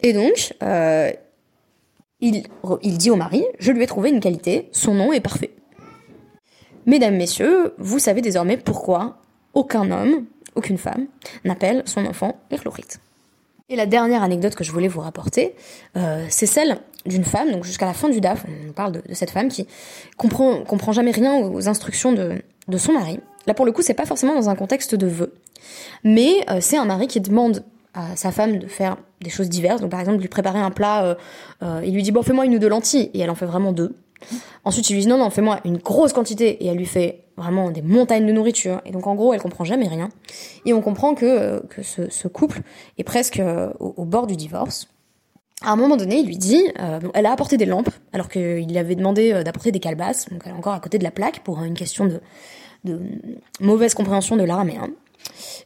Et 0.00 0.14
donc, 0.14 0.54
euh, 0.62 1.12
il, 2.20 2.42
dit 2.96 3.10
au 3.10 3.16
mari, 3.16 3.44
je 3.58 3.70
lui 3.70 3.82
ai 3.82 3.86
trouvé 3.86 4.08
une 4.08 4.20
qualité, 4.20 4.70
son 4.72 4.94
nom 4.94 5.12
est 5.12 5.20
parfait. 5.20 5.50
Mesdames, 6.86 7.16
messieurs, 7.16 7.74
vous 7.76 7.98
savez 7.98 8.22
désormais 8.22 8.56
pourquoi 8.56 9.18
aucun 9.52 9.90
homme, 9.90 10.24
aucune 10.54 10.78
femme, 10.78 11.06
n'appelle 11.44 11.82
son 11.84 12.06
enfant 12.06 12.40
Irlorit. 12.50 12.96
Et 13.68 13.76
la 13.76 13.84
dernière 13.84 14.22
anecdote 14.22 14.54
que 14.54 14.64
je 14.64 14.72
voulais 14.72 14.88
vous 14.88 15.00
rapporter, 15.02 15.54
euh, 15.98 16.24
c'est 16.30 16.46
celle 16.46 16.78
d'une 17.04 17.24
femme, 17.24 17.52
donc 17.52 17.64
jusqu'à 17.64 17.84
la 17.84 17.92
fin 17.92 18.08
du 18.08 18.22
DAF, 18.22 18.46
on 18.66 18.72
parle 18.72 18.92
de, 18.92 19.02
cette 19.12 19.30
femme 19.30 19.48
qui 19.48 19.66
comprend, 20.16 20.64
comprend 20.64 20.92
jamais 20.92 21.10
rien 21.10 21.36
aux 21.36 21.68
instructions 21.68 22.12
de, 22.12 22.42
de 22.68 22.78
son 22.78 22.92
mari. 22.92 23.20
Là, 23.46 23.54
pour 23.54 23.64
le 23.64 23.72
coup, 23.72 23.82
c'est 23.82 23.94
pas 23.94 24.06
forcément 24.06 24.34
dans 24.34 24.50
un 24.50 24.54
contexte 24.54 24.94
de 24.94 25.06
vœu, 25.06 25.32
mais 26.04 26.44
euh, 26.50 26.58
c'est 26.60 26.76
un 26.76 26.84
mari 26.84 27.06
qui 27.06 27.20
demande 27.20 27.64
à 27.94 28.14
sa 28.14 28.30
femme 28.30 28.58
de 28.58 28.66
faire 28.66 28.96
des 29.22 29.30
choses 29.30 29.48
diverses. 29.48 29.80
Donc 29.80 29.90
par 29.90 30.00
exemple, 30.00 30.18
lui 30.18 30.28
préparer 30.28 30.60
un 30.60 30.70
plat, 30.70 31.04
euh, 31.04 31.14
euh, 31.62 31.82
il 31.84 31.94
lui 31.94 32.02
dit 32.02 32.12
bon 32.12 32.22
fais-moi 32.22 32.44
une 32.44 32.54
ou 32.54 32.58
deux 32.58 32.68
lentilles 32.68 33.10
et 33.14 33.20
elle 33.20 33.30
en 33.30 33.34
fait 33.34 33.46
vraiment 33.46 33.72
deux. 33.72 33.96
Ensuite, 34.64 34.90
il 34.90 34.94
lui 34.94 35.02
dit 35.02 35.08
non 35.08 35.18
non 35.18 35.30
fais-moi 35.30 35.60
une 35.64 35.78
grosse 35.78 36.12
quantité 36.12 36.62
et 36.62 36.66
elle 36.66 36.76
lui 36.76 36.86
fait 36.86 37.24
vraiment 37.36 37.70
des 37.70 37.82
montagnes 37.82 38.26
de 38.26 38.32
nourriture. 38.32 38.82
Et 38.84 38.90
donc 38.90 39.06
en 39.06 39.14
gros, 39.14 39.32
elle 39.32 39.40
comprend 39.40 39.64
jamais 39.64 39.88
rien. 39.88 40.10
Et 40.66 40.72
on 40.74 40.82
comprend 40.82 41.14
que 41.14 41.64
que 41.68 41.82
ce, 41.82 42.28
couple 42.28 42.60
est 42.98 43.04
presque 43.04 43.40
au, 43.80 44.04
bord 44.04 44.26
du 44.26 44.36
divorce. 44.36 44.88
À 45.62 45.72
un 45.72 45.76
moment 45.76 45.96
donné, 45.96 46.18
il 46.18 46.26
lui 46.26 46.36
dit, 46.36 46.62
elle 47.14 47.26
a 47.26 47.32
apporté 47.32 47.56
des 47.56 47.66
lampes, 47.66 47.90
alors 48.12 48.28
qu'il 48.28 48.68
lui 48.68 48.78
avait 48.78 48.94
demandé 48.94 49.42
d'apporter 49.42 49.72
des 49.72 49.80
calebasses, 49.80 50.28
donc 50.30 50.42
elle 50.44 50.52
est 50.52 50.54
encore 50.54 50.74
à 50.74 50.80
côté 50.80 50.98
de 50.98 51.04
la 51.04 51.10
plaque 51.10 51.40
pour 51.40 51.62
une 51.64 51.74
question 51.74 52.06
de, 52.06 52.20
mauvaise 53.60 53.94
compréhension 53.94 54.36
de 54.36 54.44
l'araméen. 54.44 54.90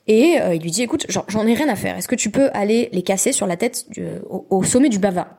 Et 0.07 0.41
euh, 0.41 0.55
il 0.55 0.63
lui 0.63 0.71
dit, 0.71 0.83
écoute, 0.83 1.07
j'en 1.09 1.47
ai 1.47 1.55
rien 1.55 1.69
à 1.69 1.77
faire. 1.77 1.97
Est-ce 1.97 2.09
que 2.09 2.15
tu 2.15 2.31
peux 2.31 2.51
aller 2.53 2.89
les 2.93 3.03
casser 3.03 3.33
sur 3.33 3.47
la 3.47 3.57
tête 3.57 3.87
au, 4.29 4.63
sommet 4.65 4.89
du 4.89 4.99
bava? 4.99 5.39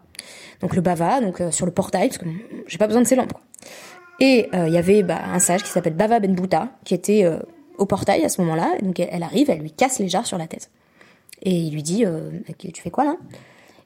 Donc 0.62 0.76
le 0.76 0.82
bava, 0.82 1.20
donc 1.20 1.42
euh, 1.42 1.52
sur 1.52 1.66
le 1.66 1.72
portail, 1.72 2.08
parce 2.08 2.20
que 2.20 2.26
j'ai 2.68 2.78
pas 2.78 2.88
besoin 2.88 3.02
de 3.02 3.08
ces 3.08 3.16
lampes. 3.16 3.34
Et 4.20 4.48
euh, 4.54 4.68
il 4.68 4.74
y 4.74 4.78
avait 4.78 5.04
bah, 5.04 5.20
un 5.26 5.40
sage 5.40 5.64
qui 5.64 5.70
s'appelle 5.70 5.96
Bava 5.96 6.20
Ben 6.20 6.34
Bouta, 6.34 6.70
qui 6.86 6.94
était 6.94 7.28
au 7.78 7.86
portail 7.86 8.24
à 8.24 8.30
ce 8.30 8.42
moment-là. 8.42 8.76
Donc 8.82 9.00
elle 9.00 9.24
arrive, 9.24 9.50
elle 9.50 9.60
lui 9.60 9.72
casse 9.72 10.00
les 10.00 10.08
jarres 10.08 10.28
sur 10.28 10.38
la 10.38 10.48
tête. 10.48 10.70
Et 11.42 11.52
il 11.52 11.74
lui 11.74 11.84
dit, 11.84 12.06
tu 12.58 12.82
fais 12.82 12.92
quoi 12.92 13.04
là? 13.04 13.18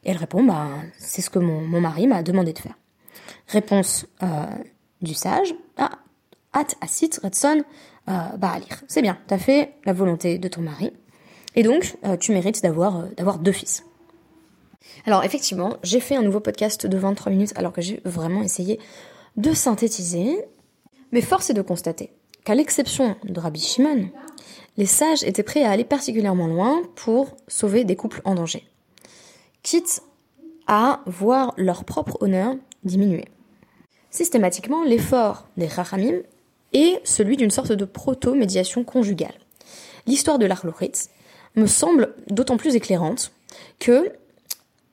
Et 0.08 0.12
elle 0.12 0.18
répond, 0.18 0.44
bah 0.44 0.70
c'est 0.98 1.22
ce 1.22 1.30
que 1.30 1.38
mon, 1.38 1.62
mon 1.62 1.82
mari 1.82 2.08
m'a 2.08 2.24
demandé 2.24 2.54
de 2.54 2.60
faire. 2.60 2.76
Réponse 3.48 4.08
du 5.02 5.14
sage, 5.14 5.54
ah, 5.78 5.92
at 6.54 6.68
asit 6.82 7.20
redson 7.24 7.64
euh, 8.10 8.14
lire. 8.40 8.84
C'est 8.88 9.02
bien, 9.02 9.18
t'as 9.28 9.38
fait 9.38 9.74
la 9.86 9.94
volonté 9.94 10.38
de 10.38 10.48
ton 10.48 10.62
mari. 10.62 10.92
Et 11.56 11.64
donc, 11.64 11.98
euh, 12.06 12.18
tu 12.18 12.32
mérites 12.32 12.64
d'avoir 12.64 12.98
euh, 12.98 13.06
d'avoir 13.18 13.40
deux 13.40 13.52
fils. 13.52 13.84
Alors 15.06 15.24
effectivement, 15.24 15.78
j'ai 15.84 16.00
fait 16.00 16.16
un 16.16 16.22
nouveau 16.22 16.40
podcast 16.40 16.88
de 16.88 16.98
23 16.98 17.32
minutes 17.32 17.54
alors 17.56 17.74
que 17.74 17.82
j'ai 17.82 18.02
vraiment 18.06 18.42
essayé 18.42 18.80
de 19.36 19.54
synthétiser. 19.54 20.38
Mais 21.12 21.22
force 21.22 21.50
est 21.50 21.54
de 21.54 21.62
constater 21.62 22.12
qu'à 22.44 22.56
l'exception 22.56 23.16
de 23.24 23.40
Rabbi 23.40 23.60
Shimon, 23.60 24.10
les 24.78 24.86
sages 24.86 25.24
étaient 25.24 25.44
prêts 25.44 25.64
à 25.64 25.72
aller 25.72 25.86
particulièrement 25.86 26.48
loin 26.48 26.82
pour 26.96 27.36
sauver 27.48 27.84
des 27.84 27.96
couples 27.96 28.22
en 28.26 28.36
danger. 28.36 28.68
Quitte 29.70 30.02
à 30.68 31.02
voir 31.08 31.54
leur 31.58 31.84
propre 31.84 32.16
honneur 32.22 32.56
diminuer. 32.86 33.26
Systématiquement, 34.12 34.86
l'effort 34.86 35.46
des 35.58 35.68
Chachamim 35.68 36.22
et 36.72 37.00
celui 37.04 37.36
d'une 37.36 37.52
sorte 37.52 37.74
de 37.74 37.84
proto-médiation 37.84 38.86
conjugale. 38.86 39.34
L'histoire 40.06 40.40
de 40.40 40.46
l'Arloritz 40.46 41.10
me 41.56 41.66
semble 41.66 42.16
d'autant 42.30 42.56
plus 42.56 42.78
éclairante 42.78 43.34
que 43.78 44.14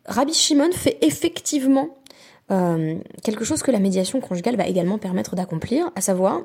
Rabbi 0.07 0.35
Shimon 0.35 0.73
fait 0.73 0.99
effectivement 1.03 1.97
euh, 2.51 2.97
quelque 3.23 3.45
chose 3.45 3.63
que 3.63 3.71
la 3.71 3.79
médiation 3.79 4.21
conjugale 4.21 4.57
va 4.57 4.67
également 4.67 4.99
permettre 4.99 5.37
d'accomplir, 5.37 5.93
à 5.95 6.01
savoir, 6.01 6.41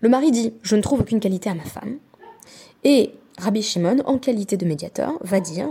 le 0.00 0.08
mari 0.08 0.32
dit 0.32 0.54
je 0.64 0.74
ne 0.74 0.82
trouve 0.82 1.02
aucune 1.02 1.20
qualité 1.20 1.48
à 1.48 1.54
ma 1.54 1.62
femme, 1.62 1.98
et 2.82 3.12
Rabbi 3.38 3.62
Shimon, 3.62 4.02
en 4.06 4.18
qualité 4.18 4.56
de 4.56 4.66
médiateur, 4.66 5.12
va 5.20 5.38
dire 5.38 5.68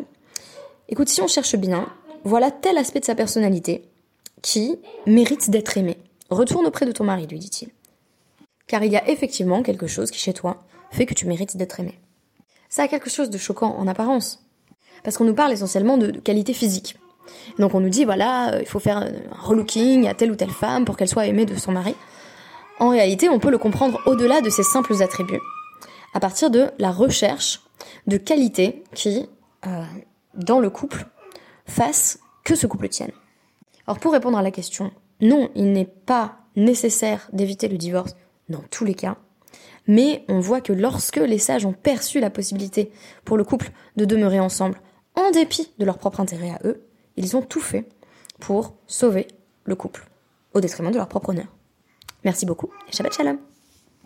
écoute, 0.89 1.09
si 1.09 1.21
on 1.21 1.27
cherche 1.27 1.55
bien, 1.55 1.87
voilà 2.25 2.51
tel 2.51 2.77
aspect 2.77 2.99
de 2.99 3.05
sa 3.05 3.15
personnalité 3.15 3.83
qui 4.41 4.77
mérite 5.05 5.49
d'être 5.49 5.77
aimé. 5.77 5.97
Retourne 6.29 6.65
auprès 6.65 6.85
de 6.85 6.91
ton 6.91 7.05
mari, 7.05 7.25
lui 7.27 7.39
dit-il 7.39 7.69
car 8.69 8.83
il 8.83 8.93
y 8.93 8.95
a 8.95 9.09
effectivement 9.09 9.61
quelque 9.63 9.87
chose 9.87 10.11
qui 10.11 10.19
chez 10.19 10.31
toi 10.31 10.63
fait 10.91 11.05
que 11.05 11.13
tu 11.13 11.27
mérites 11.27 11.57
d'être 11.57 11.81
aimé. 11.81 11.99
Ça 12.69 12.83
a 12.83 12.87
quelque 12.87 13.09
chose 13.09 13.29
de 13.29 13.37
choquant 13.37 13.75
en 13.75 13.87
apparence, 13.87 14.45
parce 15.03 15.17
qu'on 15.17 15.25
nous 15.25 15.33
parle 15.33 15.51
essentiellement 15.51 15.97
de, 15.97 16.11
qualité 16.11 16.53
physique. 16.53 16.95
Donc 17.57 17.73
on 17.73 17.79
nous 17.79 17.89
dit 17.89 18.05
voilà, 18.05 18.53
euh, 18.53 18.61
il 18.61 18.67
faut 18.67 18.79
faire 18.79 18.97
un 18.97 19.11
relooking 19.41 20.07
à 20.07 20.13
telle 20.13 20.31
ou 20.31 20.35
telle 20.35 20.51
femme 20.51 20.85
pour 20.85 20.95
qu'elle 20.95 21.07
soit 21.07 21.25
aimée 21.25 21.45
de 21.45 21.55
son 21.55 21.71
mari. 21.71 21.95
En 22.79 22.89
réalité, 22.89 23.27
on 23.27 23.39
peut 23.39 23.51
le 23.51 23.57
comprendre 23.57 23.99
au-delà 24.05 24.39
de 24.41 24.49
ces 24.49 24.63
simples 24.63 25.01
attributs, 25.01 25.41
à 26.13 26.19
partir 26.19 26.49
de 26.49 26.69
la 26.77 26.91
recherche 26.91 27.61
de 28.07 28.17
qualités 28.17 28.83
qui, 28.93 29.27
euh, 29.65 29.83
dans 30.39 30.59
le 30.59 30.69
couple, 30.69 31.05
fassent 31.65 32.19
que 32.43 32.55
ce 32.55 32.67
couple 32.67 32.89
tienne. 32.89 33.11
Alors 33.87 33.99
pour 33.99 34.11
répondre 34.11 34.37
à 34.37 34.41
la 34.41 34.51
question, 34.51 34.91
non, 35.21 35.49
il 35.55 35.71
n'est 35.71 35.85
pas 35.85 36.37
nécessaire 36.55 37.29
d'éviter 37.33 37.67
le 37.67 37.77
divorce 37.77 38.15
dans 38.49 38.63
tous 38.71 38.85
les 38.85 38.93
cas. 38.93 39.17
Mais 39.87 40.23
on 40.27 40.39
voit 40.39 40.61
que 40.61 40.73
lorsque 40.73 41.17
les 41.17 41.39
sages 41.39 41.65
ont 41.65 41.73
perçu 41.73 42.19
la 42.19 42.29
possibilité 42.29 42.91
pour 43.25 43.37
le 43.37 43.43
couple 43.43 43.71
de 43.95 44.05
demeurer 44.05 44.39
ensemble, 44.39 44.79
en 45.15 45.31
dépit 45.31 45.71
de 45.79 45.85
leur 45.85 45.97
propre 45.97 46.19
intérêt 46.19 46.51
à 46.51 46.59
eux, 46.65 46.83
ils 47.17 47.35
ont 47.35 47.41
tout 47.41 47.61
fait 47.61 47.89
pour 48.39 48.75
sauver 48.87 49.27
le 49.65 49.75
couple, 49.75 50.07
au 50.53 50.61
détriment 50.61 50.91
de 50.91 50.97
leur 50.97 51.07
propre 51.07 51.29
honneur. 51.29 51.47
Merci 52.23 52.45
beaucoup 52.45 52.69
et 52.87 52.91
Shabbat 52.95 53.13
Shalom 53.13 53.48